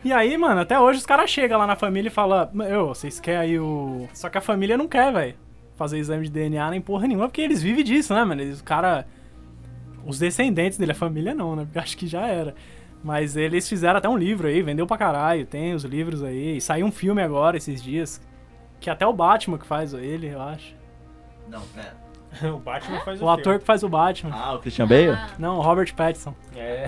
[0.04, 3.20] E aí, mano, até hoje os caras chegam lá na família e falam, eu, vocês
[3.20, 4.08] querem aí o...
[4.14, 5.36] Só que a família não quer, velho,
[5.76, 8.42] fazer exame de DNA nem porra nenhuma, porque eles vivem disso, né, mano?
[8.42, 9.08] Eles, o cara...
[10.04, 11.68] Os descendentes dele, a família não, né?
[11.76, 12.56] Acho que já era.
[13.04, 16.58] Mas eles fizeram até um livro aí, vendeu pra caralho, tem os livros aí.
[16.58, 18.22] E saiu um filme agora, esses dias,
[18.80, 20.76] que até o Batman que faz ele, eu acho.
[21.48, 22.11] Não, pera.
[22.44, 24.32] o Batman faz o, O ator que faz o Batman.
[24.34, 25.18] Ah, o Christian Bale?
[25.38, 26.34] Não, o Robert Pattinson.
[26.52, 26.66] filme.
[26.66, 26.88] É,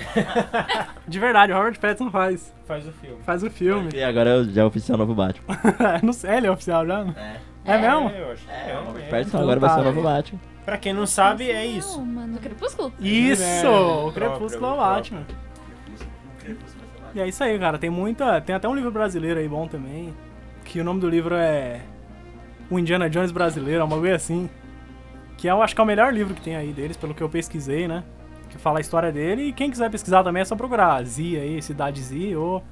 [1.08, 2.54] De verdade, o Robert Pattinson faz.
[2.66, 3.18] faz o filme.
[3.24, 3.89] Faz o filme.
[3.94, 5.56] E agora eu- já é oficial novo Batman.
[6.02, 7.04] não sei, ele é oficial já?
[7.04, 7.14] não?
[7.18, 7.39] É.
[7.66, 8.10] É mesmo?
[8.10, 9.10] É, eu acho que É, é, o Robert é.
[9.10, 10.39] Pattinson Então agora vai ser o novo Batman.
[10.66, 11.98] Pra quem não sabe, é isso.
[11.98, 12.38] Não, mano.
[12.38, 12.94] Crepúsculo?
[13.00, 13.44] Isso!
[13.44, 15.24] É, o o Crepúsculo é o Batman.
[17.16, 17.78] E é isso aí, cara.
[17.78, 18.39] Tem muita.
[18.41, 20.14] Tem até um livro brasileiro aí bom também.
[20.66, 21.82] Que o nome do livro é.
[22.70, 24.50] O Indiana Jones brasileiro, é uma coisa assim.
[25.44, 27.28] Que eu acho que é o melhor livro que tem aí deles, pelo que eu
[27.28, 28.02] pesquisei, né?
[28.50, 29.50] Que fala a história dele.
[29.50, 32.64] E quem quiser pesquisar também é só procurar Z aí, Cidade Z ou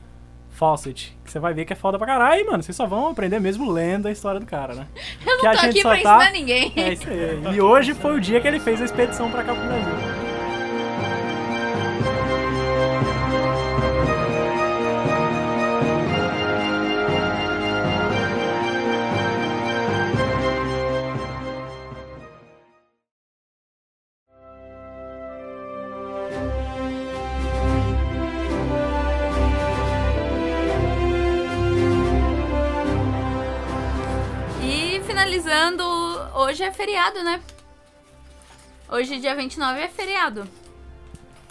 [0.51, 1.17] Fawcett.
[1.25, 2.63] Que você vai ver que é foda pra caralho, mano.
[2.63, 4.87] Vocês só vão aprender mesmo lendo a história do cara, né?
[5.27, 6.71] Eu Que não a tô gente aqui pra tá- ensinar ninguém.
[6.77, 7.55] É isso aí.
[7.55, 10.30] E hoje foi o dia que ele fez a expedição pra cá pro Brasil.
[36.81, 37.39] Feriado, né?
[38.89, 40.49] Hoje, dia 29, é feriado.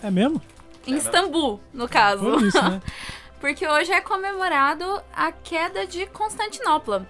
[0.03, 0.43] É mesmo?
[0.85, 2.45] Em Istambul, no caso.
[2.45, 2.83] Isso, né?
[3.39, 7.09] Porque hoje é comemorado a queda de Constantinopla.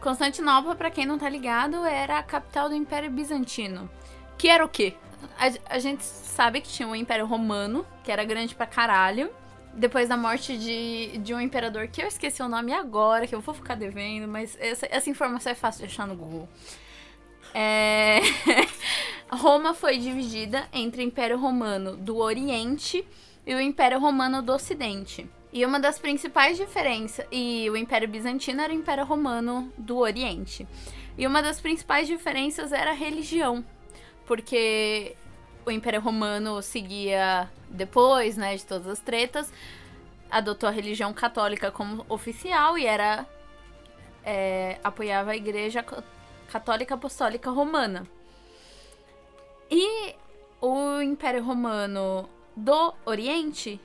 [0.00, 3.88] Constantinopla, pra quem não tá ligado, era a capital do Império Bizantino.
[4.36, 4.94] Que era o quê?
[5.38, 9.30] A, a gente sabe que tinha o Império Romano, que era grande pra caralho.
[9.72, 13.40] Depois da morte de, de um imperador que eu esqueci o nome agora, que eu
[13.40, 16.48] vou ficar devendo, mas essa, essa informação é fácil de achar no Google.
[17.54, 18.20] É...
[19.30, 23.06] Roma foi dividida entre o Império Romano do Oriente
[23.46, 25.28] e o Império Romano do Ocidente.
[25.52, 27.24] E uma das principais diferenças.
[27.30, 30.66] E o Império Bizantino era o Império Romano do Oriente.
[31.16, 33.64] E uma das principais diferenças era a religião.
[34.26, 35.16] Porque
[35.64, 39.52] o Império Romano seguia, depois né, de todas as tretas,
[40.30, 43.26] adotou a religião católica como oficial e era.
[44.24, 45.84] é, apoiava a Igreja
[46.50, 48.06] Católica Apostólica Romana.
[49.70, 50.14] E
[50.60, 53.80] o Império Romano do Oriente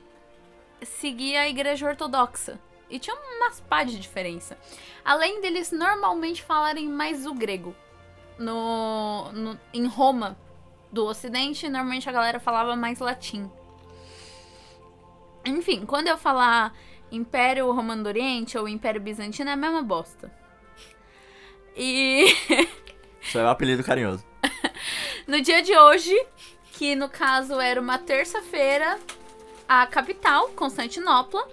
[0.84, 2.60] seguia a Igreja Ortodoxa.
[2.90, 4.58] E tinha umas pá de diferença.
[5.06, 7.76] Além deles normalmente falarem mais o grego.
[8.38, 10.38] No, no- em Roma,
[10.92, 13.50] do Ocidente, normalmente a galera falava mais latim.
[15.46, 16.74] Enfim, quando eu falar
[17.12, 20.32] Império Romano do Oriente ou Império Bizantino, é a mesma bosta.
[21.82, 22.26] E
[23.22, 24.26] Isso é o apelido carinhoso.
[25.26, 26.14] no dia de hoje,
[26.74, 29.00] que no caso era uma terça-feira,
[29.68, 31.48] a capital, Constantinopla,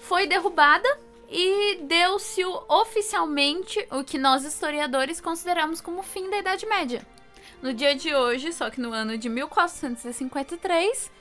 [0.00, 0.88] foi derrubada
[1.30, 7.06] e deu-se oficialmente o que nós historiadores consideramos como o fim da Idade Média.
[7.62, 11.12] No dia de hoje, só que no ano de 1453,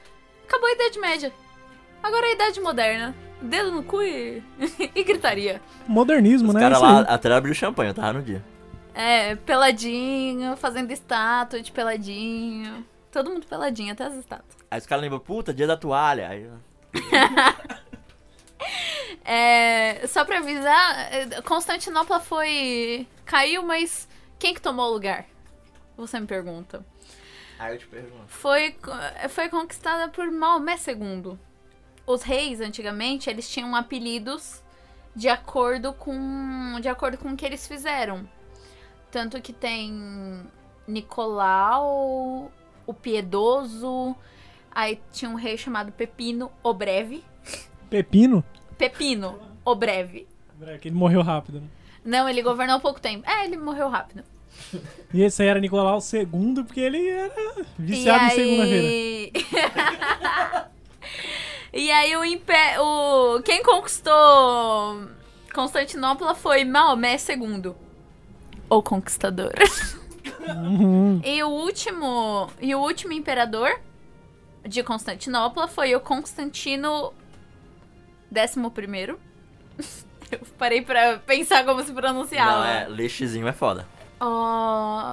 [0.45, 1.33] acabou a Idade Média.
[2.01, 3.26] Agora é a Idade Moderna.
[3.41, 4.41] Dedo no cu e,
[4.95, 5.61] e gritaria.
[5.87, 6.59] Modernismo, Os né?
[6.61, 6.93] caras Isso aí.
[6.93, 8.43] lá até abriu champanhe, eu tava no dia.
[8.93, 12.83] É, peladinho, fazendo estátua de peladinho.
[13.11, 14.57] Todo mundo peladinho, até as estátuas.
[14.71, 16.27] Aí os caras lembram, puta, dia da toalha.
[16.29, 16.49] Aí,
[19.23, 21.09] É, só pra avisar,
[21.43, 23.05] Constantinopla foi.
[23.25, 24.07] caiu, mas
[24.39, 25.25] quem que tomou o lugar?
[25.97, 26.83] Você me pergunta.
[27.59, 28.23] aí eu te pergunto.
[28.27, 28.75] Foi,
[29.29, 31.37] foi conquistada por Maomé II.
[32.07, 34.63] Os reis, antigamente, eles tinham apelidos
[35.13, 36.79] de acordo com.
[36.81, 38.25] de acordo com o que eles fizeram.
[39.11, 40.41] Tanto que tem
[40.87, 42.49] Nicolau,
[42.85, 44.15] o Piedoso.
[44.71, 47.25] Aí tinha um rei chamado Pepino, o Breve.
[47.89, 48.41] Pepino?
[48.77, 50.25] Pepino, o Breve.
[50.61, 51.67] É que ele morreu rápido, né?
[52.05, 53.29] Não, ele governou pouco tempo.
[53.29, 54.23] É, ele morreu rápido.
[55.13, 57.33] E esse aí era Nicolau II, porque ele era
[57.77, 59.31] viciado em segunda-feira.
[61.73, 65.07] e aí o, impé o quem conquistou
[65.53, 67.73] Constantinopla foi Maomé II.
[68.69, 69.53] O conquistador.
[70.47, 71.21] Uhum.
[71.25, 73.79] e o último e o último imperador
[74.67, 77.13] de Constantinopla foi o Constantino
[78.31, 79.15] XI.
[80.29, 82.51] Eu parei pra pensar como se pronunciava.
[82.51, 83.87] Não, é, lixezinho é foda.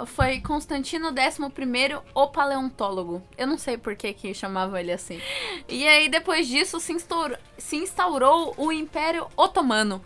[0.07, 3.22] Foi Constantino XI, o paleontólogo.
[3.36, 5.20] Eu não sei por que, que chamavam ele assim.
[5.68, 10.05] E aí, depois disso, se instaurou, se instaurou o Império Otomano.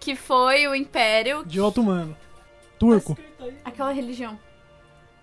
[0.00, 1.44] Que foi o império.
[1.44, 2.16] De otomano.
[2.78, 3.18] Turco.
[3.64, 4.38] Aquela religião.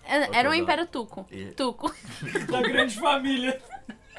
[0.03, 0.55] É- Era um Otomano.
[0.55, 1.25] império tuco.
[1.31, 1.91] E- Tuco.
[2.51, 3.59] Da grande família.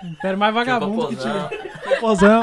[0.03, 1.49] Império mais vagabundo que tinha.
[1.85, 2.43] Popozão.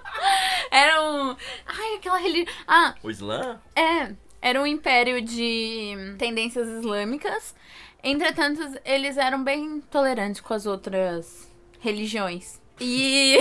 [0.70, 1.36] Era um.
[1.66, 2.54] Ai, aquela religião.
[2.66, 3.60] Ah, O Islã?
[3.76, 4.12] É,
[4.44, 7.54] era um império de tendências islâmicas.
[8.02, 12.60] Entretanto, eles eram bem tolerantes com as outras religiões.
[12.78, 13.38] E.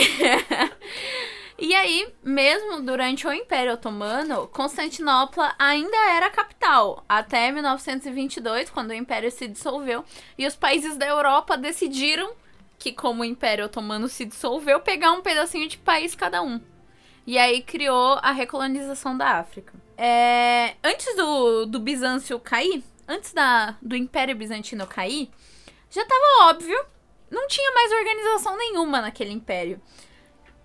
[1.60, 8.94] e aí, mesmo durante o Império Otomano, Constantinopla ainda era capital, até 1922, quando o
[8.94, 10.06] império se dissolveu.
[10.38, 12.32] E os países da Europa decidiram
[12.80, 16.62] que, como o Império Otomano se dissolveu, pegar um pedacinho de país cada um.
[17.26, 19.74] E aí criou a recolonização da África.
[19.98, 25.30] É, antes do, do Bizâncio cair, antes da, do Império Bizantino cair,
[25.90, 26.78] já estava óbvio,
[27.30, 29.82] não tinha mais organização nenhuma naquele império.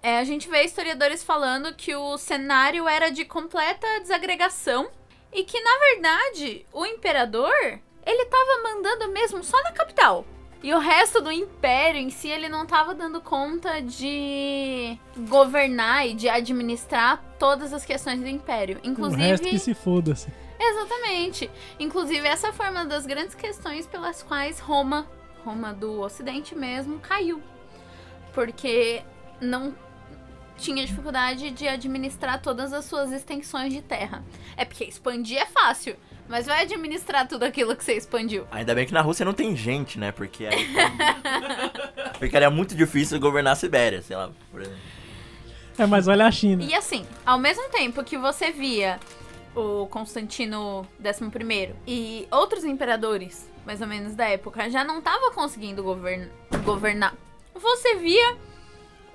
[0.02, 4.90] É, a gente vê historiadores falando que o cenário era de completa desagregação
[5.32, 7.52] e que, na verdade, o imperador,
[8.06, 10.24] ele tava mandando mesmo só na capital.
[10.62, 14.98] E o resto do império em si, ele não tava dando conta de
[15.28, 18.80] governar e de administrar todas as questões do império.
[18.82, 19.22] O Inclusive.
[19.22, 20.28] resto que se foda-se.
[20.59, 21.48] Exatamente.
[21.78, 25.06] Inclusive, essa foi uma das grandes questões pelas quais Roma,
[25.44, 27.40] Roma do Ocidente mesmo, caiu.
[28.34, 29.02] Porque
[29.40, 29.72] não
[30.56, 34.24] tinha dificuldade de administrar todas as suas extensões de terra.
[34.56, 35.96] É porque expandir é fácil,
[36.29, 38.47] Mas vai administrar tudo aquilo que você expandiu.
[38.51, 40.12] Ainda bem que na Rússia não tem gente, né?
[40.12, 40.68] Porque aí.
[42.20, 44.79] Ficaria muito difícil governar a Sibéria, sei lá, por exemplo.
[45.79, 46.62] É, mas olha a China.
[46.62, 48.99] E assim, ao mesmo tempo que você via
[49.55, 55.83] o Constantino XI e outros imperadores, mais ou menos da época, já não tava conseguindo
[55.83, 56.29] govern
[56.64, 57.14] governar,
[57.55, 58.37] você via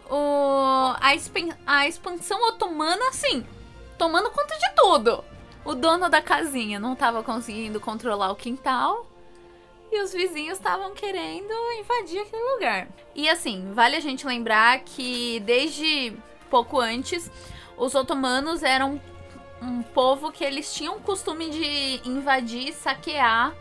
[0.09, 3.45] o, a, expan- a expansão otomana, assim,
[3.97, 5.23] tomando conta de tudo.
[5.65, 9.07] O dono da casinha não tava conseguindo controlar o quintal.
[9.91, 12.87] E os vizinhos estavam querendo invadir aquele lugar.
[13.15, 16.17] E assim, vale a gente lembrar que desde
[16.49, 17.31] pouco antes,
[17.77, 18.99] os otomanos eram
[19.61, 23.53] um povo que eles tinham o costume de invadir saquear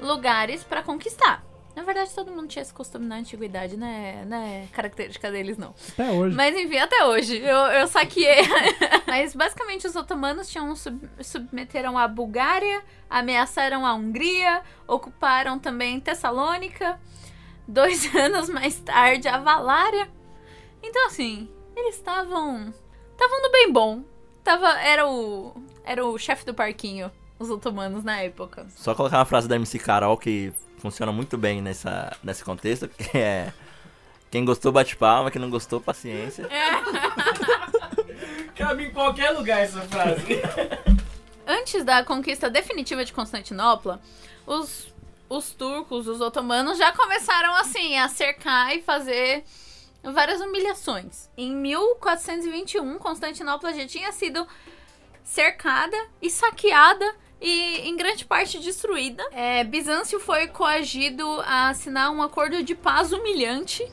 [0.00, 1.47] lugares pra conquistar.
[1.78, 4.24] Na verdade, todo mundo tinha esse costume na antiguidade, né?
[4.26, 5.72] Não é característica deles, não.
[5.92, 6.34] Até hoje.
[6.34, 7.36] Mas enfim, até hoje.
[7.38, 8.42] Eu, eu saqueei.
[9.06, 16.98] Mas basicamente os otomanos tinham sub- submeteram a Bulgária, ameaçaram a Hungria, ocuparam também Tessalônica.
[17.68, 20.08] Dois anos mais tarde, a Valária.
[20.82, 22.74] Então, assim, eles estavam.
[23.12, 24.02] Estavam no bem bom.
[24.42, 25.54] Tava, era o.
[25.84, 27.08] Era o chefe do parquinho,
[27.38, 28.66] os otomanos na época.
[28.70, 33.16] Só colocar uma frase da MC Carol que funciona muito bem nessa, nesse contexto, que
[33.16, 33.52] é.
[34.30, 36.48] Quem gostou, bate palma, quem não gostou, paciência.
[38.54, 40.42] Cabe em qualquer lugar essa frase.
[41.46, 44.02] Antes da conquista definitiva de Constantinopla,
[44.46, 44.92] os,
[45.30, 49.44] os turcos, os otomanos, já começaram assim a cercar e fazer
[50.02, 51.30] várias humilhações.
[51.36, 54.46] Em 1421, Constantinopla já tinha sido
[55.24, 59.24] cercada e saqueada e em grande parte destruída.
[59.32, 63.86] É, Bizâncio foi coagido a assinar um acordo de paz humilhante.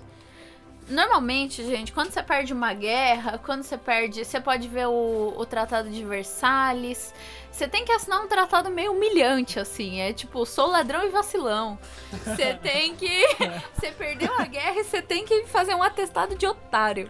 [0.88, 4.24] Normalmente, gente, quando você perde uma guerra, quando você perde.
[4.24, 7.12] Você pode ver o, o Tratado de Versalhes.
[7.52, 10.00] Você tem que assinar um tratado meio humilhante, assim.
[10.00, 11.80] É tipo, sou ladrão e vacilão.
[12.12, 13.26] Você tem que.
[13.74, 17.10] Você perdeu a guerra e você tem que fazer um atestado de otário.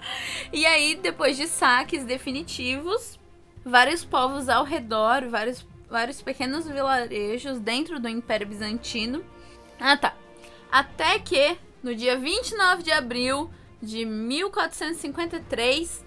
[0.53, 3.19] E aí, depois de saques definitivos,
[3.63, 5.65] vários povos ao redor, vários,
[5.95, 9.23] vários pequenos vilarejos dentro do Império Bizantino.
[9.79, 10.13] Ah, tá.
[10.69, 13.49] Até que, no dia 29 de abril
[13.81, 16.03] de 1453,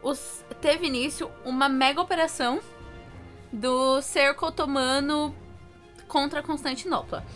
[0.00, 2.60] os- teve início uma mega operação
[3.52, 5.34] do cerco otomano
[6.06, 7.26] contra Constantinopla.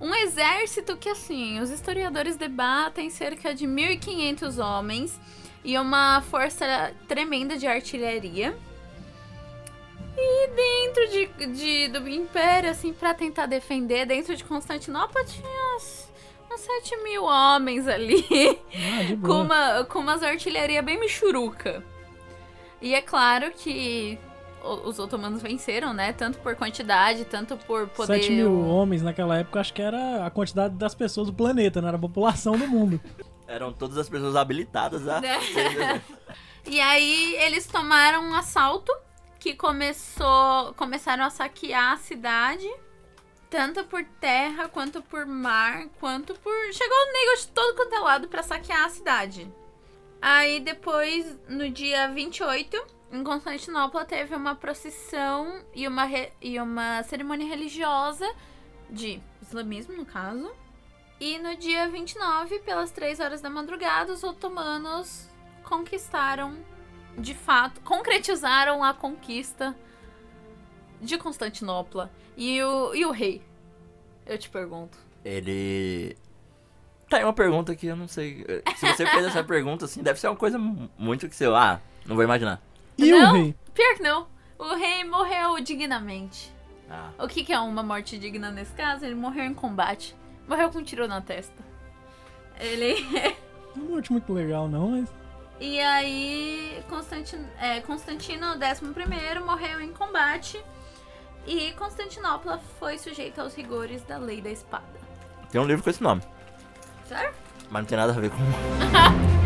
[0.00, 5.20] Um exército que, assim, os historiadores debatem cerca de 1.500 homens
[5.64, 8.56] e uma força tremenda de artilharia.
[10.16, 16.10] E dentro de, de- do Império, assim, pra tentar defender, dentro de Constantinopla tinha uns,
[16.52, 18.24] uns 7 mil homens ali,
[18.98, 19.42] Ah, de com, boa.
[19.44, 21.82] uma, com umas artilharia bem michuruca.
[22.80, 24.18] E é claro que
[24.84, 26.12] os otomanos venceram, né?
[26.12, 28.20] Tanto por quantidade, tanto por poder...
[28.22, 31.88] 7 mil homens naquela época, acho que era a quantidade das pessoas do planeta, não
[31.88, 33.00] era a população do mundo.
[33.48, 35.20] Eram todas as pessoas habilitadas a.
[35.20, 35.36] Né?
[35.38, 36.02] exército.
[36.64, 38.92] E aí eles tomaram um assalto
[39.42, 42.72] que começou, começaram a saquear a cidade,
[43.50, 47.98] tanto por terra quanto por mar, quanto por chegou o nego de todo quanto é
[47.98, 49.52] lado para saquear a cidade.
[50.20, 57.02] Aí depois, no dia 28, em Constantinopla teve uma procissão e uma re- e uma
[57.02, 58.32] cerimônia religiosa
[58.88, 60.52] de islamismo, no caso.
[61.18, 65.28] E no dia 29, pelas 3 horas da madrugada, os otomanos
[65.64, 66.56] conquistaram,
[67.18, 69.74] de fato, concretizaram a conquista
[71.00, 72.10] de Constantinopla.
[72.36, 73.42] E o, e o rei?
[74.26, 74.96] Eu te pergunto.
[75.24, 76.16] Ele.
[77.08, 78.44] Tá aí uma pergunta que eu não sei.
[78.76, 81.44] Se você fez essa pergunta, assim, deve ser uma coisa mu- muito que você.
[81.46, 82.60] Ah, não vou imaginar.
[82.96, 83.30] E Não?
[83.30, 83.54] o rei?
[83.74, 84.26] Pior que não.
[84.58, 86.52] O rei morreu dignamente.
[86.90, 87.10] Ah.
[87.18, 89.04] O que, que é uma morte digna nesse caso?
[89.04, 90.16] Ele morreu em combate.
[90.48, 91.62] Morreu com um tiro na testa.
[92.58, 92.94] Ele.
[93.10, 93.36] Não é
[93.76, 95.12] uma morte muito legal, não, mas.
[95.62, 100.60] E aí, Constantino, é, Constantino XI morreu em combate.
[101.46, 104.84] E Constantinopla foi sujeita aos rigores da lei da espada.
[105.52, 106.20] Tem um livro com esse nome,
[107.06, 107.32] Sério?
[107.70, 108.38] mas não tem nada a ver com.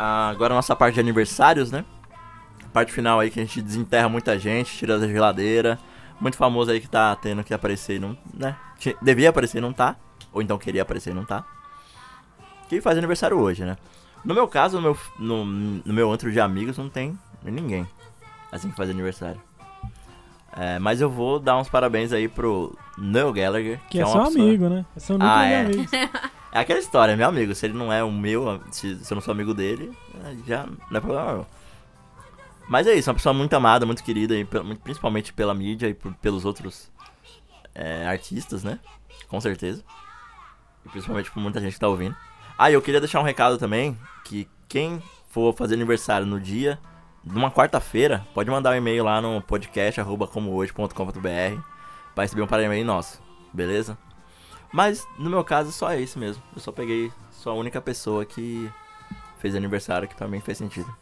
[0.00, 1.84] agora a nossa parte de aniversários, né?
[2.72, 5.78] Parte final aí que a gente desenterra muita gente, tira da geladeira.
[6.20, 8.16] Muito famoso aí que tá tendo que aparecer e não.
[8.32, 8.56] né?
[9.02, 9.96] Devia aparecer e não tá.
[10.32, 11.44] Ou então queria aparecer e não tá.
[12.68, 13.76] Que faz aniversário hoje, né?
[14.24, 17.86] No meu caso, no meu, no, no meu antro de amigos, não tem ninguém.
[18.52, 19.40] Assim que faz aniversário.
[20.56, 24.12] É, mas eu vou dar uns parabéns aí pro Noel Gallagher, que, Que é uma
[24.12, 24.84] seu pessoa- amigo, né?
[24.96, 25.60] É seu núcleo Ah, de é.
[25.60, 25.90] amigos.
[26.52, 27.54] É aquela história, meu amigo.
[27.54, 29.92] Se ele não é o meu, se, se eu não sou amigo dele,
[30.24, 31.46] é, já não é problema.
[32.68, 34.44] Mas é isso, uma pessoa muito amada, muito querida, e
[34.82, 36.90] principalmente pela mídia e por- pelos outros
[37.74, 38.78] é, artistas, né?
[39.28, 39.82] Com certeza.
[40.84, 42.16] E principalmente por muita gente que tá ouvindo.
[42.58, 46.78] Ah, e eu queria deixar um recado também, que quem for fazer aniversário no dia,
[47.24, 51.60] numa quarta-feira, pode mandar um e-mail lá no podcast, arroba comohoje.com.br,
[52.14, 53.20] pra receber um parabéns nosso,
[53.52, 53.96] beleza?
[54.72, 56.42] Mas no meu caso só é isso mesmo.
[56.54, 58.70] Eu só peguei só a única pessoa que
[59.38, 60.94] fez aniversário que pra mim fez sentido.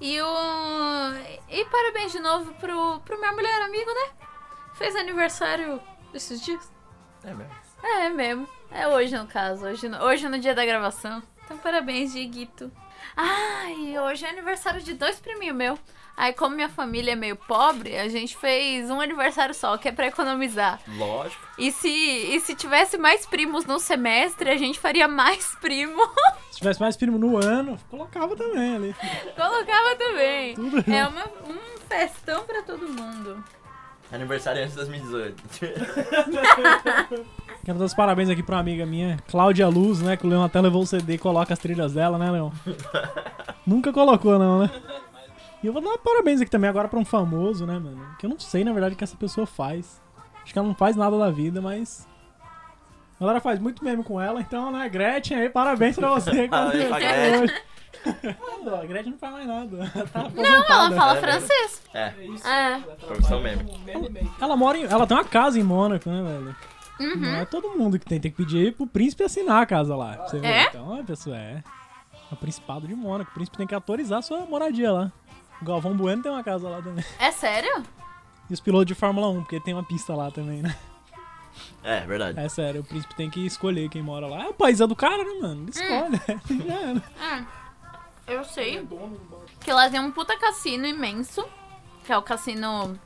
[0.00, 1.12] E o.
[1.48, 4.10] E parabéns de novo pro, pro meu melhor amigo, né?
[4.74, 5.80] Fez aniversário
[6.12, 6.72] esses dias.
[7.22, 7.52] É mesmo.
[7.82, 8.48] É, é mesmo.
[8.70, 9.64] É hoje no caso.
[9.66, 11.22] Hoje no, hoje no dia da gravação.
[11.44, 12.70] Então parabéns, Dieguito.
[13.16, 15.78] Ai, hoje é aniversário de dois priminhos meu.
[16.22, 19.92] Aí, como minha família é meio pobre, a gente fez um aniversário só, que é
[19.92, 20.78] pra economizar.
[20.96, 21.42] Lógico.
[21.58, 26.00] E se, e se tivesse mais primos no semestre, a gente faria mais primo.
[26.52, 28.94] Se tivesse mais primo no ano, colocava também ali.
[29.34, 30.54] Colocava também.
[30.54, 31.58] Tudo É uma, um
[31.88, 33.42] festão pra todo mundo.
[34.12, 35.42] Aniversário antes de 2018.
[37.64, 40.16] Quero dar os parabéns aqui pra uma amiga minha, Cláudia Luz, né?
[40.16, 42.50] Que o Leon até levou o CD e coloca as trilhas dela, né, Leon?
[43.66, 44.70] Nunca colocou, não, né?
[45.62, 48.04] E eu vou dar parabéns aqui também agora pra um famoso, né, mano?
[48.18, 50.00] Que eu não sei, na verdade, o que essa pessoa faz.
[50.42, 52.08] Acho que ela não faz nada da vida, mas.
[53.16, 56.46] A galera faz muito meme com ela, então, né, Gretchen aí, parabéns pra você.
[56.48, 57.56] Parabéns pra Gretchen.
[58.64, 59.90] Não, a Gretchen não faz mais nada.
[59.94, 61.82] Ela tá Não, ela fala É, francês.
[61.94, 62.12] É,
[62.44, 62.78] É.
[63.06, 63.64] profissão meme.
[64.40, 64.84] Ela mora em.
[64.84, 66.56] Ela tem uma casa em Mônaco, né, velho?
[67.00, 67.20] Uhum.
[67.20, 68.18] Não é todo mundo que tem.
[68.20, 70.16] Tem que pedir pro príncipe assinar a casa lá.
[70.26, 70.48] Você ver.
[70.48, 70.64] É?
[70.66, 71.62] Então, a pessoa é.
[72.30, 73.30] É o Principado de Mônaco.
[73.30, 75.12] O príncipe tem que autorizar a sua moradia lá.
[75.62, 77.04] O Galvão Bueno tem uma casa lá também.
[77.20, 77.84] É sério?
[78.50, 80.76] E os pilotos de Fórmula 1, porque tem uma pista lá também, né?
[81.84, 82.40] É, verdade.
[82.40, 84.44] É sério, o príncipe tem que escolher quem mora lá.
[84.44, 85.62] É o país é do cara, né, mano?
[85.62, 86.66] Ele escolhe.
[86.66, 87.02] Já era.
[87.20, 87.44] Ah,
[88.26, 88.86] eu sei.
[89.60, 91.44] Que lá tem um puta cassino imenso.
[92.04, 92.98] Que é o cassino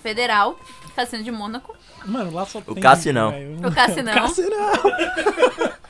[0.00, 0.56] federal.
[0.94, 1.74] Cassino de Mônaco.
[2.04, 2.74] Mano, lá só tem.
[2.74, 3.32] Cassinão.
[3.32, 3.66] velho.
[3.66, 4.14] O cassinão.
[4.14, 4.72] Cassinão!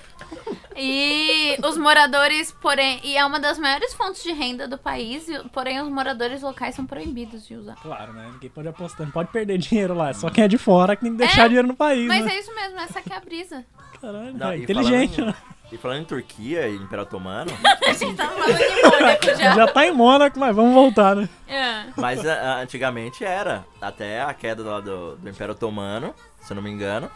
[0.77, 3.01] E os moradores, porém.
[3.05, 5.27] E é uma das maiores fontes de renda do país.
[5.53, 7.77] Porém, os moradores locais são proibidos de usar.
[7.77, 8.29] Claro, né?
[8.33, 10.11] Ninguém pode apostar, não pode perder dinheiro lá.
[10.11, 12.25] É Só quem é de fora que tem que deixar É, dinheiro no país, Mas
[12.25, 12.35] né?
[12.35, 13.65] é isso mesmo, essa que é a brisa.
[14.01, 15.37] Caralho, Não, é inteligente, falando né?
[15.73, 17.51] E falando em Turquia e Império Otomano,
[17.89, 19.55] A gente tá falando de Mônaco já.
[19.55, 21.29] Já tá em Mônaco, mas vamos voltar, né?
[21.49, 21.85] É.
[21.97, 23.65] mas antigamente era.
[23.81, 27.11] Até a queda lá do, do Império Otomano, se eu não me engano.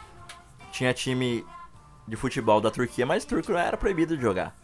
[0.72, 1.44] Tinha time
[2.08, 4.56] de futebol da Turquia, mas turco era proibido de jogar.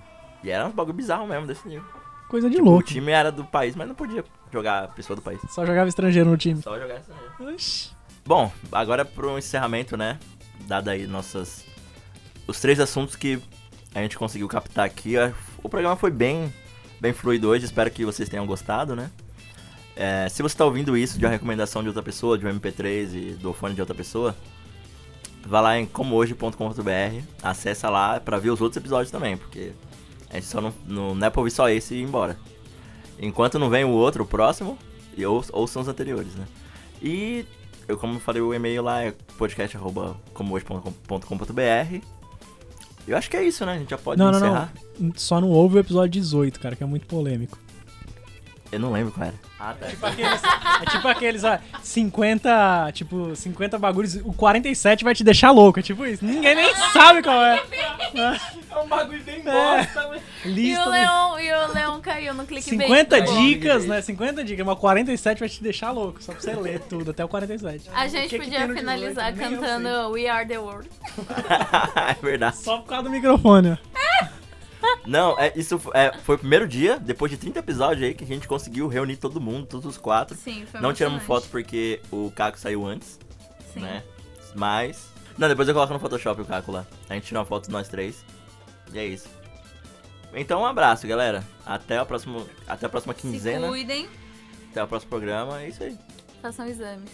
[0.42, 1.84] E era um bagulho bizarro mesmo desse nível.
[2.28, 2.84] Coisa de Tipo, o louco.
[2.88, 5.40] time era do país, mas não podia jogar a pessoa do país.
[5.50, 6.60] Só jogava estrangeiro no time.
[6.62, 7.54] Só jogar essa mesmo.
[7.54, 7.90] Oxi.
[8.26, 10.18] Bom, agora pro encerramento, né?
[10.66, 11.64] Dada aí nossas.
[12.46, 13.40] Os três assuntos que
[13.94, 15.14] a gente conseguiu captar aqui.
[15.62, 16.52] O programa foi bem,
[17.00, 19.10] bem fluido hoje, espero que vocês tenham gostado, né?
[19.96, 23.14] É, se você tá ouvindo isso de uma recomendação de outra pessoa, de um MP3
[23.14, 24.34] e do fone de outra pessoa,
[25.46, 29.72] vá lá em comohoje.com.br, acessa lá pra ver os outros episódios também, porque
[30.30, 32.36] a gente só não, não, não é pra ouvir só esse e ir embora.
[33.18, 34.78] Enquanto não vem o outro, o próximo,
[35.16, 36.44] e ou, ouçam os anteriores, né?
[37.02, 37.44] E
[37.86, 42.04] eu, como eu falei, o e-mail lá é podcast.comohoje.com.br.
[43.06, 43.74] Eu acho que é isso, né?
[43.74, 44.72] A gente já pode Não, não, encerrar.
[44.98, 45.12] não.
[45.14, 47.58] Só não houve o episódio 18, cara, que é muito polêmico.
[48.74, 49.34] Eu não lembro qual era.
[49.58, 49.86] Ah, tá.
[49.86, 50.42] Tipo aqueles,
[50.82, 55.82] é tipo aqueles, ah, 50, tipo, 50 bagulhos, o 47 vai te deixar louco, é
[55.82, 56.24] tipo isso.
[56.24, 57.62] Ninguém nem sabe qual é.
[58.14, 59.42] É um bagulho bem É.
[59.42, 60.22] bosta, mas...
[60.44, 62.80] E o, de Leon, e o Leon caiu no clickbait.
[62.88, 64.02] 50 do- dicas, né?
[64.02, 67.24] 50 dicas, mas o 47 vai te deixar louco, só pra você ler tudo, até
[67.24, 67.88] o 47.
[67.94, 69.36] A gente que podia finalizar 18?
[69.36, 70.90] Nem eu cantando We Are the World.
[72.10, 72.56] é verdade.
[72.56, 73.76] Só por causa do microfone, ó.
[75.06, 78.26] Não, é, isso é, foi o primeiro dia, depois de 30 episódios aí, que a
[78.26, 80.36] gente conseguiu reunir todo mundo, todos os quatro.
[80.36, 83.18] Sim, foi Não tiramos foto porque o Caco saiu antes,
[83.72, 83.80] Sim.
[83.80, 84.02] né?
[84.54, 85.08] Mas.
[85.36, 86.86] Não, depois eu coloco no Photoshop o Caco lá.
[87.08, 88.24] A gente tira uma foto de nós três.
[88.92, 89.28] E é isso.
[90.32, 91.44] Então um abraço, galera.
[91.66, 93.68] Até a próxima, até a próxima Se quinzena.
[93.68, 94.08] cuidem,
[94.70, 95.60] Até o próximo programa.
[95.62, 95.96] É isso aí.
[96.40, 97.10] façam exames.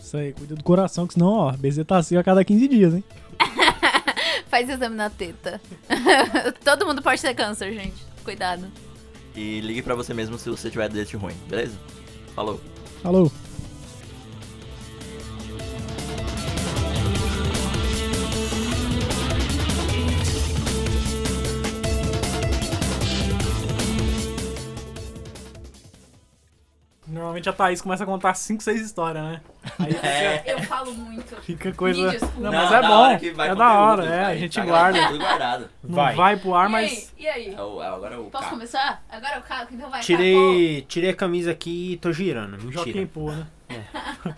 [0.00, 3.04] Isso aí, cuida do coração, que senão, ó, bezetacil a cada 15 dias, hein?
[4.48, 5.60] Faz exame na teta.
[6.64, 7.96] Todo mundo pode ter câncer, gente.
[8.24, 8.66] Cuidado.
[9.34, 11.78] E ligue pra você mesmo se você tiver dente ruim, beleza?
[12.34, 12.60] Falou.
[13.02, 13.30] Falou.
[27.18, 29.40] Normalmente a Thaís começa a contar 5, 6 histórias, né?
[29.78, 30.44] Aí É.
[30.54, 31.36] Eu falo muito.
[31.42, 32.12] fica coisa.
[32.36, 33.42] Não, Não, mas é bom.
[33.42, 34.08] É da hora, é.
[34.22, 35.06] vai, A gente tá guarda.
[35.08, 35.68] Tudo guardado.
[35.82, 36.14] Não Vai.
[36.14, 36.90] vai pro ar, e mas.
[36.90, 37.24] aí?
[37.24, 37.54] E aí?
[37.54, 38.56] É o, é, agora é o Posso carro.
[38.56, 39.02] começar?
[39.10, 40.00] Agora é o Caco, então vai.
[40.00, 42.58] Tirei, tirei a camisa aqui e tô girando.
[42.72, 43.10] Joaquim Mentira.
[43.12, 43.46] Pô, né?